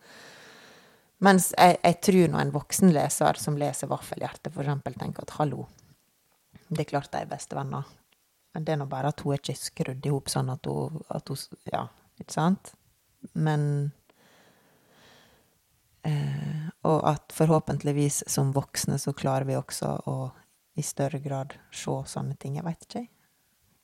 [1.24, 5.68] Mens jeg, jeg tror nå en voksen leser som leser Vaffelhjerte, eksempel, tenker at hallo,
[6.68, 7.86] det er klart de er bestevenner.
[8.56, 11.02] Men det er nå bare at hun er ikke skrudd i hop sånn at hun,
[11.12, 11.86] at hun Ja,
[12.20, 12.72] ikke sant?
[13.34, 13.92] Men
[16.08, 20.18] eh, Og at forhåpentligvis som voksne så klarer vi også å
[20.76, 22.58] i større grad se sånne ting.
[22.60, 23.12] Jeg veit ikke, jeg.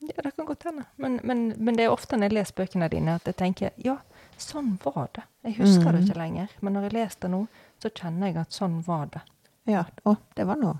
[0.10, 0.84] Ja, det kan godt hende.
[0.98, 4.00] Men, men, men det er ofte når jeg leser bøkene dine, at jeg tenker ja,
[4.42, 5.24] sånn var det.
[5.44, 6.08] Jeg husker det Mhm.
[6.10, 7.48] ikke lenger, men når jeg leser det nå,
[7.82, 9.22] så kjenner jeg at sånn var det.
[9.68, 10.78] Ja, å, det var nå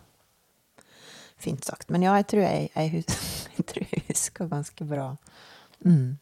[1.42, 1.90] fint sagt.
[1.90, 5.08] Men ja, jeg tror jeg, jeg, husker, jeg, tror jeg husker ganske bra.
[5.86, 6.18] Mm.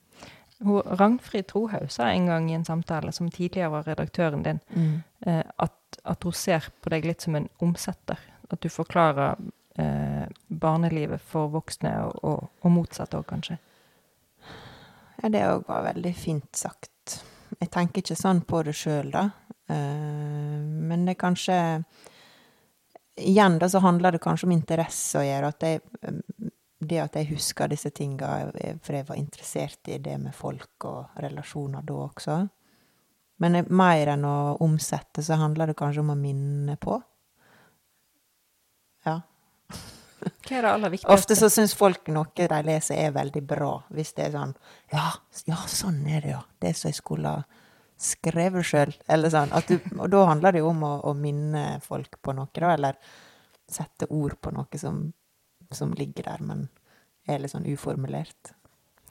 [0.63, 5.03] Hun, Ragnfrid Trohaug sa en gang i en samtale, som tidligere var redaktøren din, Mm.
[5.25, 8.17] eh, at, at hun ser på deg litt som en omsetter.
[8.51, 9.35] At du forklarer
[9.79, 13.57] eh, barnelivet for voksne, og, og, og motsatt òg, kanskje.
[15.23, 16.89] Ja, det òg var veldig fint sagt.
[17.57, 19.25] Jeg tenker ikke sånn på det sjøl, da.
[19.69, 21.57] Eh, men det er kanskje
[23.19, 25.47] Igjen da så handler det kanskje om interesse å gjøre.
[25.51, 25.81] At jeg,
[26.79, 28.29] det at jeg husker disse tinga,
[28.79, 32.37] for jeg var interessert i det med folk og relasjoner da også.
[33.43, 36.95] Men mer enn å omsette, så handler det kanskje om å minne på.
[39.03, 39.19] Ja.
[40.19, 41.13] Hva er det aller viktigste?
[41.13, 44.53] Ofte så syns folk noe de leser er veldig bra, hvis det er sånn
[44.93, 45.11] Ja,
[45.49, 46.43] ja sånn er det, ja.
[46.59, 47.43] Det som jeg skulle ha
[47.99, 48.93] skrevet sjøl.
[49.11, 49.51] Eller sånn.
[49.67, 52.73] Du, og da handler det jo om å, å minne folk på noe, da.
[52.73, 52.99] Eller
[53.69, 55.01] sette ord på noe som,
[55.71, 56.67] som ligger der, men
[57.29, 58.53] er litt sånn uformulert.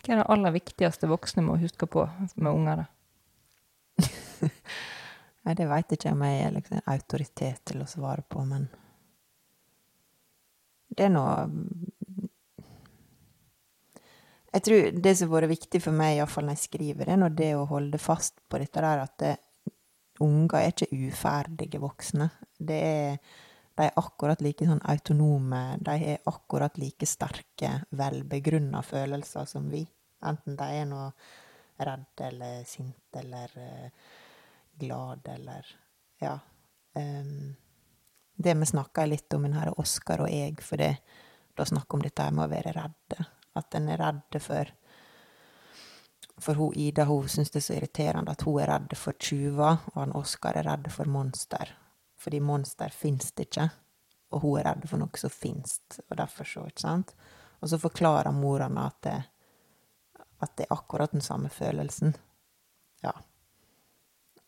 [0.02, 2.06] Hva er det aller viktigste voksne må huske på
[2.36, 2.84] med unger?
[2.84, 2.86] da?
[5.44, 8.66] Nei, det veit ikke om jeg er liksom en autoritet til å svare på, men
[10.88, 11.34] det er noe
[14.48, 17.34] Jeg tror det som har vært viktig for meg, iallfall når jeg skriver, det er
[17.36, 19.34] det å holde fast på dette der at det,
[20.24, 22.30] unger er ikke uferdige voksne.
[22.58, 23.18] Det er,
[23.76, 25.60] de er akkurat like sånn autonome.
[25.84, 29.84] De har akkurat like sterke, velbegrunna følelser som vi.
[30.26, 31.12] Enten de er noe
[31.78, 33.90] redd eller sint eller eh,
[34.80, 35.74] glad eller
[36.24, 36.38] Ja.
[36.98, 37.54] em,
[38.38, 40.92] det vi snakka litt om, denne Oskar og jeg, for det,
[41.58, 43.26] da snakker om dette med å være redde.
[43.58, 44.74] At en er redd for
[46.38, 49.80] For hun Ida hun syns det er så irriterende at hun er redd for tjuver,
[49.90, 51.72] og han Oskar er redd for monster.
[52.18, 53.66] Fordi monster fins det ikke,
[54.30, 57.10] og hun er redd for noe som fins, og derfor så, ikke sant?
[57.58, 59.10] Og så forklarer mora henne at
[60.38, 62.14] at det er akkurat den samme følelsen.
[63.02, 63.12] Ja.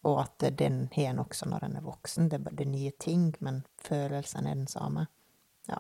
[0.08, 2.28] Og at den har en også når en er voksen.
[2.30, 5.06] Det er bare det er nye ting, men følelsen er den samme.
[5.68, 5.78] Ja.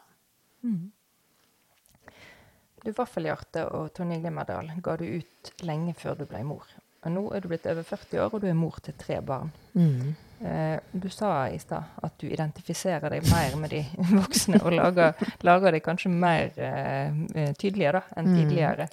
[2.84, 6.64] Du Vaffelhjerte og Tonje Glimmerdal ga du ut lenge før du ble mor.
[7.04, 9.50] Og nå er du blitt over 40 år, og du er mor til tre barn.
[9.72, 10.10] Mm.
[10.44, 13.80] Eh, du sa i stad at du identifiserer deg mer med de
[14.20, 15.16] voksne og lager,
[15.48, 18.36] lager deg kanskje mer eh, eh, tydelige da, enn Mm.
[18.36, 18.88] tidligere.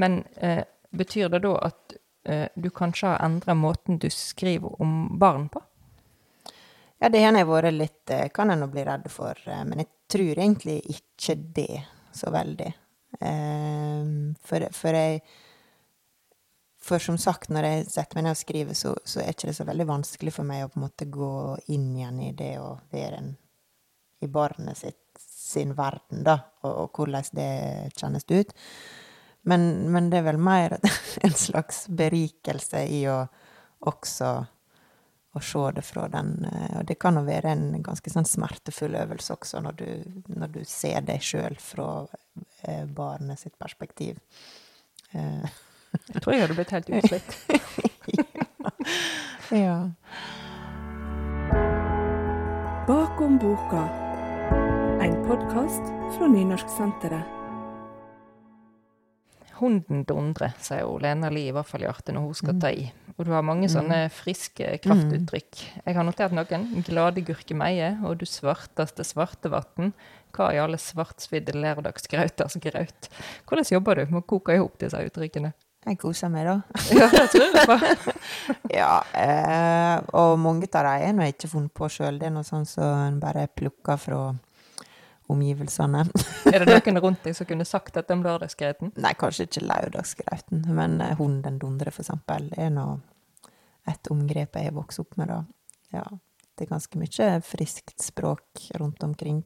[0.00, 1.96] Men eh, betyr det da at
[2.54, 5.62] du kanskje har endra måten du skriver om barn på?
[7.00, 9.80] Ja, det har jeg vært litt eh, Kan jeg nå bli redd for, eh, men
[9.80, 12.72] jeg tror egentlig ikke det så veldig.
[13.20, 14.10] Eh,
[14.44, 15.22] For, for jeg
[16.80, 19.56] For som sagt, når jeg setter meg ned og skriver, så, så er ikke det
[19.56, 21.32] så veldig vanskelig for meg å på en måte gå
[21.72, 23.34] inn igjen i det å være en
[24.20, 27.52] i barnet sitt sin verden, da, og, og hvordan det
[27.96, 28.52] kjennes ut.
[29.48, 30.76] Men, men det er vel mer
[31.26, 33.22] en slags berikelse i å
[33.88, 34.32] også
[35.32, 38.96] å se det fra den eh, Og det kan jo være en ganske sånn smertefull
[38.98, 39.86] øvelse også, når du,
[40.34, 41.86] når du ser deg sjøl fra
[42.66, 44.18] eh, barnet sitt perspektiv.
[45.14, 45.46] Eh,
[46.10, 47.30] Jeg tror jeg hadde blitt helt utslitt.
[49.64, 49.78] ja.
[52.90, 53.86] Bakom boka.
[55.02, 57.39] En podkast fra Nynorsksenteret.
[59.60, 62.60] Hunden dundrer, sier hun Lena Lie i hvert fall i hjertet når hun skal Mm.
[62.60, 62.90] ta i.
[63.18, 65.58] Og du har mange sånne friske kraftuttrykk.
[65.84, 66.82] Jeg har notert noen.
[66.86, 69.92] Glade gurkemeie og du svarteste svartevatn.
[70.32, 73.08] Hva i alle svartsvidde lærdagsgrauters graut?
[73.46, 75.52] Hvordan jobber du med å koke i hop disse uttrykkene?
[75.86, 76.62] Jeg koser meg, da.
[76.92, 77.76] Ja, det tror jeg på.
[78.74, 82.18] Ja, eh, og mange av dem er nå ikke funnet på sjøl.
[82.20, 84.18] Det er noe sånt som en bare plukker fra
[85.30, 86.04] omgivelsene.
[86.52, 88.94] Er det noen rundt deg som kunne sagt dette om lørdagsgrøten?
[89.00, 92.88] Nei, kanskje ikke lørdagsgrauten, men eh, hunden dundre, for eksempel, er nå
[93.90, 95.40] et omgrep jeg har vokst opp med, da.
[95.94, 96.04] Ja,
[96.54, 99.42] det er ganske mye friskt språk rundt omkring.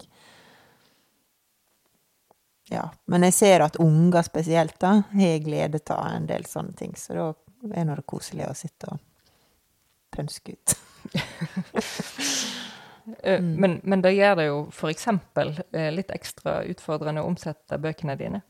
[2.73, 6.97] Ja, men jeg ser at unger spesielt, da, har glede av en del sånne ting,
[6.99, 7.27] så da
[7.73, 9.03] er det koselig å sitte og
[10.15, 10.79] pønske ut.
[13.23, 15.07] Eh, Men, men det gjør det jo f.eks.
[15.93, 18.43] litt ekstra utfordrende å omsette bøkene dine.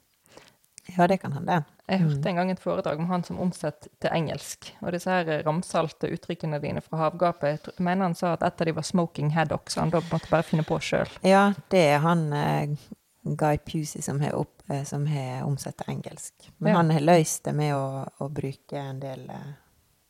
[0.96, 1.62] Ja, det kan hende.
[1.88, 4.70] Jeg hørte en gang et foredrag om han som omsetter til engelsk.
[4.82, 8.66] Og disse her ramsalte uttrykkene dine fra havgapet Jeg mener han sa at et av
[8.66, 11.08] de var 'smoking haddock', så han da måtte bare finne på sjøl.
[11.22, 12.76] Ja, det er han eh,
[13.24, 16.34] Guy Pusey som har, opp, eh, som har omsett til engelsk.
[16.58, 16.76] Men Ja.
[16.76, 19.54] han har løst det med å, å bruke en del eh,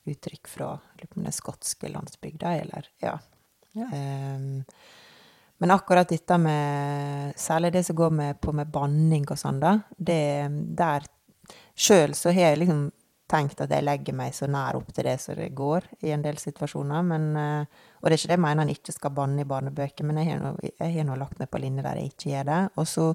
[0.07, 0.80] uttrykk fra
[1.30, 3.18] skotske landsbygda, eller ja.
[3.74, 4.62] Ehm,
[5.58, 9.78] men akkurat dette med Særlig det som går med, på med banning og sånn, da.
[9.96, 10.20] Det,
[10.78, 11.06] der
[11.74, 12.84] Sjøl så har jeg liksom
[13.30, 16.22] tenkt at jeg legger meg så nær opp til det som det går i en
[16.22, 17.02] del situasjoner.
[17.08, 20.06] Men, eh, og det er ikke det jeg mener en ikke skal banne i barnebøker,
[20.06, 20.38] men jeg
[20.80, 22.60] har nå lagt meg på linje der jeg ikke gjør det.
[22.76, 23.08] Og så,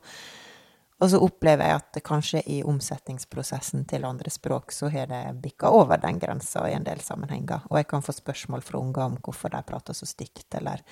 [0.99, 5.71] og så opplever jeg at kanskje i omsetningsprosessen til andre språk så har det bikka
[5.71, 7.63] over den grensa i en del sammenhenger.
[7.71, 10.83] Og jeg kan få spørsmål fra unger om hvorfor de prater så stygt, eller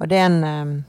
[0.00, 0.82] Og det er en eh,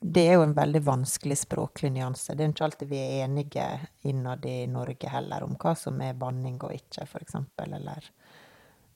[0.00, 2.32] det er jo en veldig vanskelig språklig nyanse.
[2.34, 3.66] Det er ikke alltid vi er enige
[4.08, 8.06] innad i Norge heller om hva som er banning og ikke, for eksempel, eller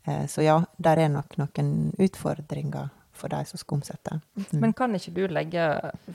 [0.06, 4.18] eh, Så ja, der er nok noen utfordringer for de som skal omsette.
[4.36, 4.60] Mm.
[4.62, 5.68] Men kan ikke du legge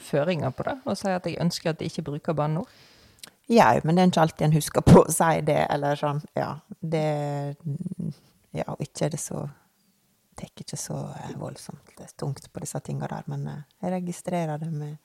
[0.10, 2.70] føringer på det, og si at jeg ønsker at de ikke bruker banneord?
[3.50, 6.22] Ja, men det er ikke alltid en husker på å si det, eller sånn.
[6.38, 7.08] Ja, det
[8.50, 9.44] Ja, og ikke er det så
[10.40, 13.92] tar ikke så eh, voldsomt det er tungt på disse tinga der, men eh, jeg
[13.98, 14.96] registrerer det med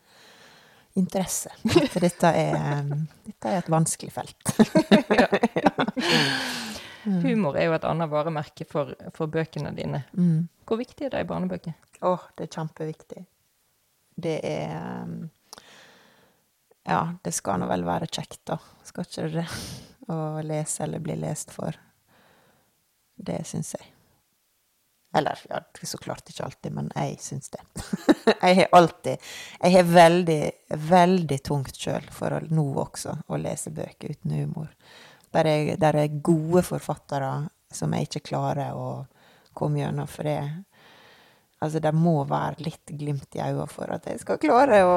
[0.94, 1.50] interesse.
[1.90, 2.84] For dette er, eh,
[3.26, 4.54] dette er et vanskelig felt.
[7.04, 10.04] Humor er jo et annet varemerke for, for bøkene dine.
[10.16, 10.48] Mm.
[10.64, 11.74] Hvor viktig er det i barnebøker?
[12.04, 13.24] Å, det er kjempeviktig.
[14.24, 15.16] Det er um,
[16.84, 18.58] Ja, det skal nå vel være kjekt, da.
[18.84, 19.48] Skal ikke det
[20.14, 21.76] å lese eller bli lest for.
[23.14, 23.90] Det syns jeg.
[25.14, 27.60] Eller, ja, så klart ikke alltid, men jeg syns det.
[28.42, 29.20] jeg har alltid
[29.62, 30.40] Jeg har veldig,
[30.90, 34.72] veldig tungt sjøl for å nå også å lese bøker uten humor.
[35.34, 37.32] Der er, der er gode forfattere
[37.74, 39.04] som jeg ikke klarer å
[39.56, 40.38] komme gjennom, for det
[41.64, 44.96] Altså, det må være litt glimt i øynene for at jeg skal klare å,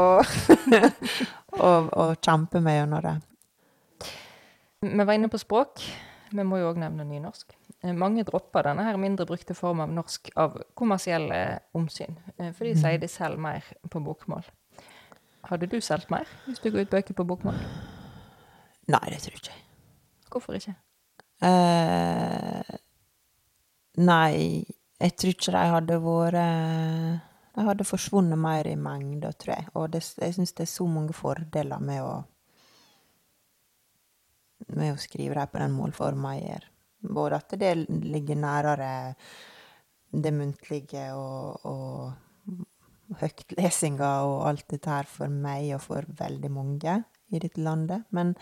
[1.68, 3.14] å, å kjempe meg gjennom det.
[4.84, 5.86] Vi var inne på språk.
[6.28, 7.56] Vi må jo òg nevne nynorsk.
[7.96, 11.40] Mange dropper denne her mindre brukte form av norsk av kommersielle
[11.78, 14.50] omsyn, eh, for de sier de selger mer på bokmål.
[15.48, 17.62] Hadde du solgt mer hvis du ga ut bøker på bokmål?
[18.92, 19.60] Nei, det tror jeg ikke.
[20.32, 20.76] Hvorfor ikke?
[21.48, 22.78] Eh,
[24.02, 24.64] nei,
[24.98, 26.38] jeg tror ikke de hadde vært
[27.58, 29.70] De hadde forsvunnet mer i mengde, tror jeg.
[29.74, 32.16] Og det, jeg syns det er så mange fordeler med å
[34.76, 36.66] med å skrive dem på den målforma jeg gjør.
[37.18, 38.90] Både at det ligger nærere
[40.12, 46.98] det muntlige og, og høytlesinga og alt dette her for meg og for veldig mange
[47.32, 48.08] i dette landet.
[48.16, 48.34] Men,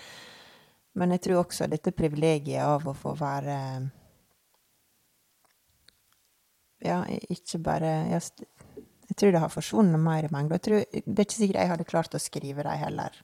[0.95, 3.55] men jeg tror også dette privilegiet av å få være
[6.85, 6.99] Ja,
[7.31, 8.49] ikke bare Jeg,
[9.09, 10.59] jeg tror det har forsvunnet mer i mengde.
[10.61, 13.17] Det er ikke sikkert jeg hadde klart å skrive dem heller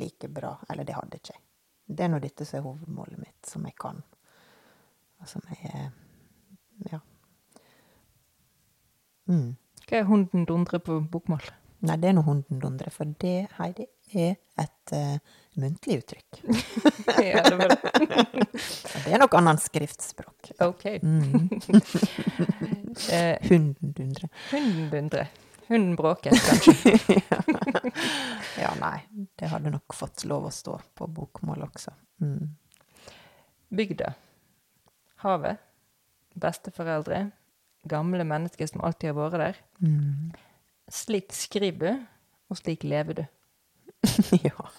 [0.00, 0.56] like bra.
[0.68, 1.42] Eller det hadde ikke jeg.
[1.90, 4.02] Det er nå dette som er hovedmålet mitt, som jeg kan.
[5.20, 5.90] Og som jeg
[6.90, 7.00] Ja.
[9.30, 9.56] Mm.
[9.86, 11.42] Hva er hunden dundre på bokmål?
[11.86, 15.18] Nei, det er nå hunden dundre, for det, Heidi, er et eh,
[15.58, 16.42] muntlig uttrykk.
[17.20, 17.56] Ja, det
[19.04, 20.52] det er nok annet skriftspråk.
[20.62, 20.84] OK.
[21.02, 21.50] Mm.
[23.00, 23.38] Hundundre.
[23.48, 24.28] Hunden dundre.
[24.50, 25.26] hunden dundre.
[25.70, 27.20] Hunden bråker, kanskje.
[28.58, 28.96] Ja, nei,
[29.38, 31.92] det hadde nok fått lov å stå på bokmål også.
[32.24, 32.48] Mm.
[33.70, 34.14] Bygda.
[35.22, 35.60] Havet.
[36.34, 37.30] Besteforeldre.
[37.90, 39.60] Gamle mennesker som alltid har vært der.
[39.84, 40.32] Mm.
[40.90, 42.02] Slik skriver du,
[42.50, 43.24] og slik lever du.
[44.42, 44.70] ja.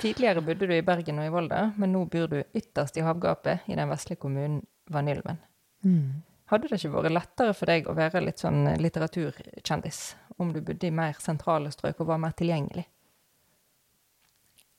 [0.00, 3.68] Tidligere bodde du i Bergen og i Volda, men nå bor du ytterst i havgapet
[3.68, 5.38] i den vesle kommunen Vanylven.
[5.84, 6.22] Mm.
[6.50, 10.00] Hadde det ikke vært lettere for deg å være litt sånn litteraturkjendis
[10.42, 12.86] om du bodde i mer sentrale strøk og var mer tilgjengelig?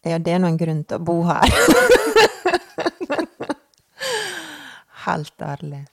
[0.01, 1.45] Ja, det er nå en grunn til å bo her.
[5.05, 5.83] Helt ærlig.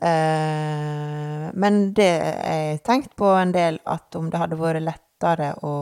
[0.00, 5.74] Eh, men det jeg tenkt på en del, at om det hadde vært lettere å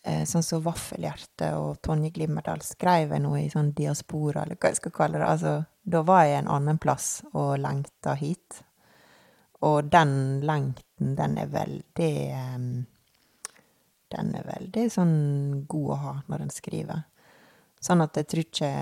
[0.00, 4.78] Sånn som Vaffelhjerte og Tonje Glimmerdal skrev jeg noe i sånn diaspora, eller hva jeg
[4.78, 5.26] skal kalle det.
[5.28, 5.52] Altså,
[5.84, 8.62] da var jeg en annen plass og lengta hit.
[9.60, 12.56] Og den lengten, den er veldig eh,
[14.10, 15.18] Den er veldig sånn
[15.68, 17.04] god å ha når en skriver.
[17.80, 18.72] Sånn at jeg tror ikke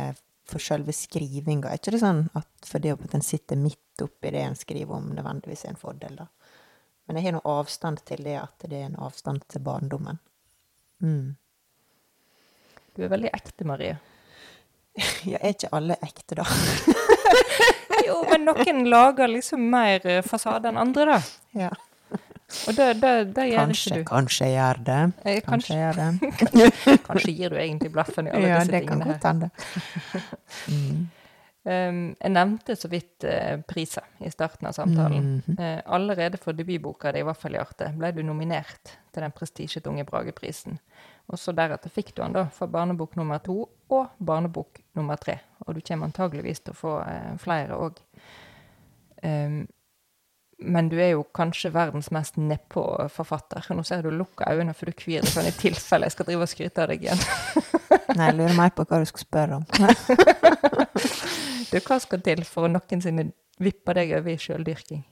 [0.49, 4.47] for selve skrivinga er ikke det sånn at fordi at en sitter midt oppi det
[4.47, 6.29] en skriver om, nødvendigvis er en fordel, da.
[7.07, 10.21] Men jeg har noe avstand til det at det er en avstand til barndommen.
[11.05, 11.37] Mm.
[12.97, 13.97] Du er veldig ekte, Marie.
[15.31, 16.47] Ja, er ikke alle ekte, da?
[18.09, 21.19] Jo, men noen lager liksom mer eh, fasade enn andre, da.
[21.59, 21.69] Ja.
[22.69, 24.05] Og det, det, det gjør Kanskje, ikke du.
[24.09, 24.99] kanskje jeg gjør det.
[25.29, 27.01] Eh, Kanskje Kanskje, jeg gjør det.
[27.09, 29.13] kanskje gir du egentlig blaffen i alle Ja, disse det kan tingene her.
[29.13, 29.51] godt hende.
[30.73, 31.03] Mm.
[31.69, 35.25] Um, jeg nevnte så vidt uh, priser i starten av samtalen.
[35.25, 35.59] Mm -hmm.
[35.61, 39.33] uh, allerede for debutboka di, i hvert fall i Arte, ble du nominert til den
[39.33, 40.79] prestisjetunge Brageprisen.
[41.27, 45.39] Og så deretter fikk du den da for barnebok nummer to og barnebok nummer tre.
[45.61, 47.93] Og du kommer antageligvis til å få uh, flere òg.
[49.23, 49.69] Um,
[50.59, 53.75] men du er jo kanskje verdens mest nedpå-forfatter.
[53.75, 56.43] Nå ser du lukka øynene, for du kvir deg sånn i tilfelle jeg skal drive
[56.43, 57.23] og skryte av deg igjen.
[58.17, 59.65] Nei, jeg lurer mer på hva du skal spørre om.
[61.69, 63.29] Du, hva skal til for å noensinne
[63.61, 65.03] vippe deg over i sjøldyrking?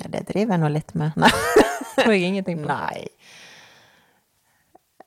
[0.00, 1.16] Ja, det driver jeg nå litt med.
[1.22, 1.32] Nei.
[1.96, 2.68] Tror jeg ingenting på.
[2.70, 3.08] Nei.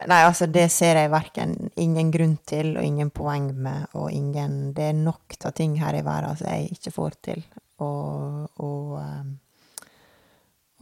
[0.06, 4.74] Nei, altså, det ser jeg verken ingen grunn til og ingen poeng med, og ingen
[4.76, 7.46] Det er nok av ting her i verden som jeg ikke får til,
[7.80, 9.88] og, og, eh,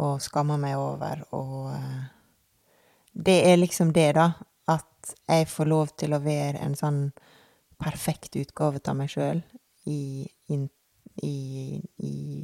[0.02, 2.02] og skammer meg over, og eh,
[3.14, 4.32] Det er liksom det, da.
[4.68, 7.02] At jeg får lov til å være en sånn
[7.84, 9.44] perfekt utgave av meg sjøl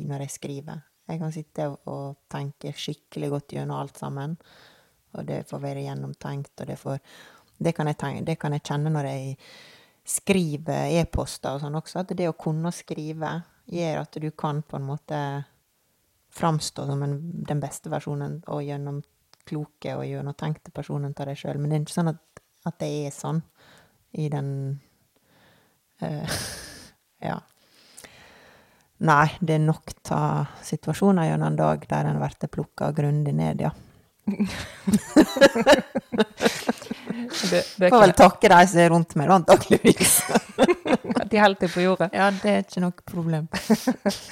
[0.10, 0.84] når jeg skriver.
[1.10, 4.36] Jeg kan sitte og, tenke skikkelig godt gjennom alt sammen.
[5.18, 7.00] Og det får være gjennomtenkt, og det får
[7.60, 9.38] Det kan jeg, tenke, det kan jeg kjenne når jeg
[10.08, 13.34] skriver e-poster og sånn også, at det å kunne skrive
[13.68, 15.20] gjør at du kan på en måte
[16.32, 19.02] framstå som en, den beste versjonen og gjennom
[19.50, 21.60] kloke og gjennomtenkte personen av deg sjøl.
[21.60, 23.44] Men det er ikke sånn at, at det er sånn
[24.16, 24.80] i den
[27.20, 27.36] Ja.
[29.04, 33.62] Nei, det er nok av situasjoner gjennom en dag der en blir plukka grundig ned,
[33.66, 33.72] ja.
[37.52, 40.14] Det Får vel takke de som er rundt meg, da, antakeligvis.
[41.32, 42.10] de holder deg på jordet.
[42.16, 43.48] Ja, det er ikke noe problem.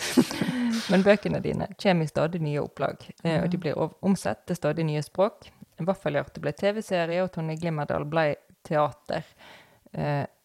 [0.92, 4.60] Men bøkene dine kommer i stadig nye opplag, eh, og de blir ov- omsett til
[4.60, 5.50] stadig nye språk.
[5.84, 8.30] Vaffelhjerte ble TV-serie, og Tonje Glimmerdal ble
[8.68, 9.24] teater.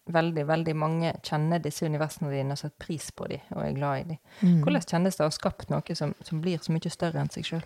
[0.05, 3.73] Eh, veldig, veldig mange kjenner disse universene dine og setter pris på dem og er
[3.73, 4.21] glad i dem.
[4.41, 4.61] Mm.
[4.63, 7.45] Hvordan kjennes det å ha skapt noe som, som blir så mye større enn seg
[7.47, 7.65] sjøl?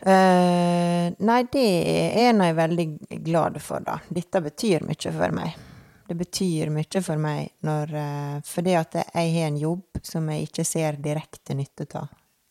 [0.00, 1.66] Uh, nei, det
[2.16, 2.86] er jeg veldig
[3.20, 3.98] glad for, da.
[4.08, 5.58] Dette betyr mye for meg.
[6.08, 10.48] Det betyr mye for meg når uh, Fordi at jeg har en jobb som jeg
[10.48, 12.08] ikke ser direkte nytte av.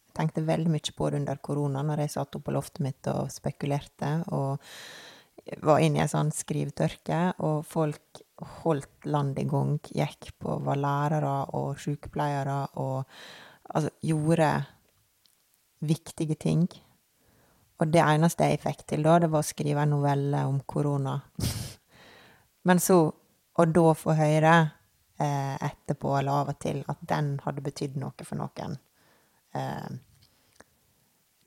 [0.09, 3.09] Jeg tenkte veldig mye på det under korona, når jeg satt oppe på loftet mitt
[3.09, 4.19] og spekulerte.
[4.35, 4.59] Og
[5.65, 8.21] var inne i en sånn skrivetørke, og folk
[8.63, 9.77] holdt landet i gang.
[9.83, 13.03] Gikk på, var lærere og sykepleiere og
[13.69, 14.51] altså gjorde
[15.79, 16.67] viktige ting.
[17.79, 21.15] Og det eneste jeg fikk til da, det var å skrive en novelle om korona.
[22.67, 22.99] Men så,
[23.55, 24.55] og da få høre
[25.19, 28.75] eh, etterpå, eller av og til, at den hadde betydd noe for noen.
[29.55, 29.89] Eh,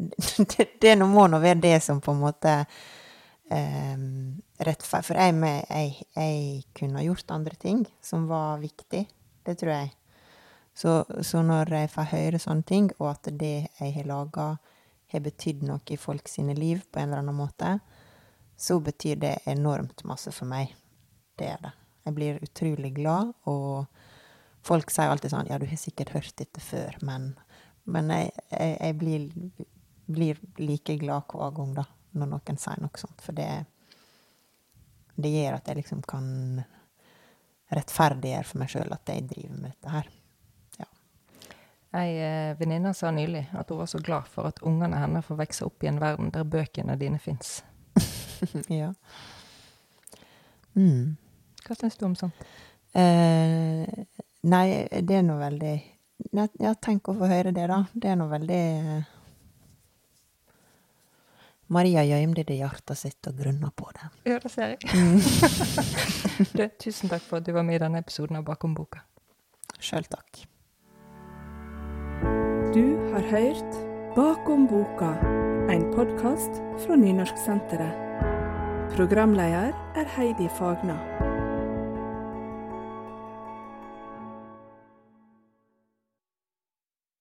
[0.54, 2.56] det, det nå må nå være det som på en måte
[3.52, 3.98] eh,
[4.68, 5.34] rettfer- For jeg,
[5.68, 9.06] jeg, jeg kunne gjort andre ting som var viktig.
[9.42, 9.92] Det tror jeg.
[10.74, 14.46] Så, så når jeg får høre sånne ting, og at det jeg har laga,
[15.12, 17.74] har betydd noe i folk sine liv på en eller annen måte,
[18.56, 20.72] så betyr det enormt masse for meg.
[21.36, 21.72] Det er det.
[22.06, 23.84] Jeg blir utrolig glad, og
[24.66, 27.32] folk sier alltid sånn Ja, du har sikkert hørt dette før, men,
[27.84, 29.28] men jeg, jeg, jeg blir,
[30.08, 31.84] blir like glad hver gang, da,
[32.16, 33.20] når noen sier noe sånt.
[33.22, 33.50] For det,
[35.14, 36.26] det gjør at jeg liksom kan
[37.72, 40.10] rettferdiggjøre for meg sjøl at jeg driver med dette her.
[41.92, 45.36] Ei eh, venninne sa nylig at hun var så glad for at ungene hennes får
[45.42, 47.58] vokse opp i en verden der bøkene dine fins.
[48.72, 48.94] ja.
[50.72, 51.18] Mm.
[51.66, 52.46] Hva syns du om sånt?
[52.96, 53.84] Eh,
[54.48, 55.74] nei, det er nå veldig
[56.32, 57.82] ja, ja, tenk å få høre det, da.
[57.92, 58.64] Det er nå veldig
[61.72, 64.08] Maria gjemte det i hjertet sitt og grunna på det.
[64.28, 64.80] Ja, det ser jeg.
[66.58, 69.06] du, tusen takk for at du var med i denne episoden av Bakom boka.
[69.80, 70.44] Sjøl takk.
[72.76, 73.80] Du har hørt
[74.16, 75.14] Bakom boka,
[75.72, 78.08] en podkast fra Nynorsksenteret.
[78.92, 81.00] Programleder er Heidi Fagna.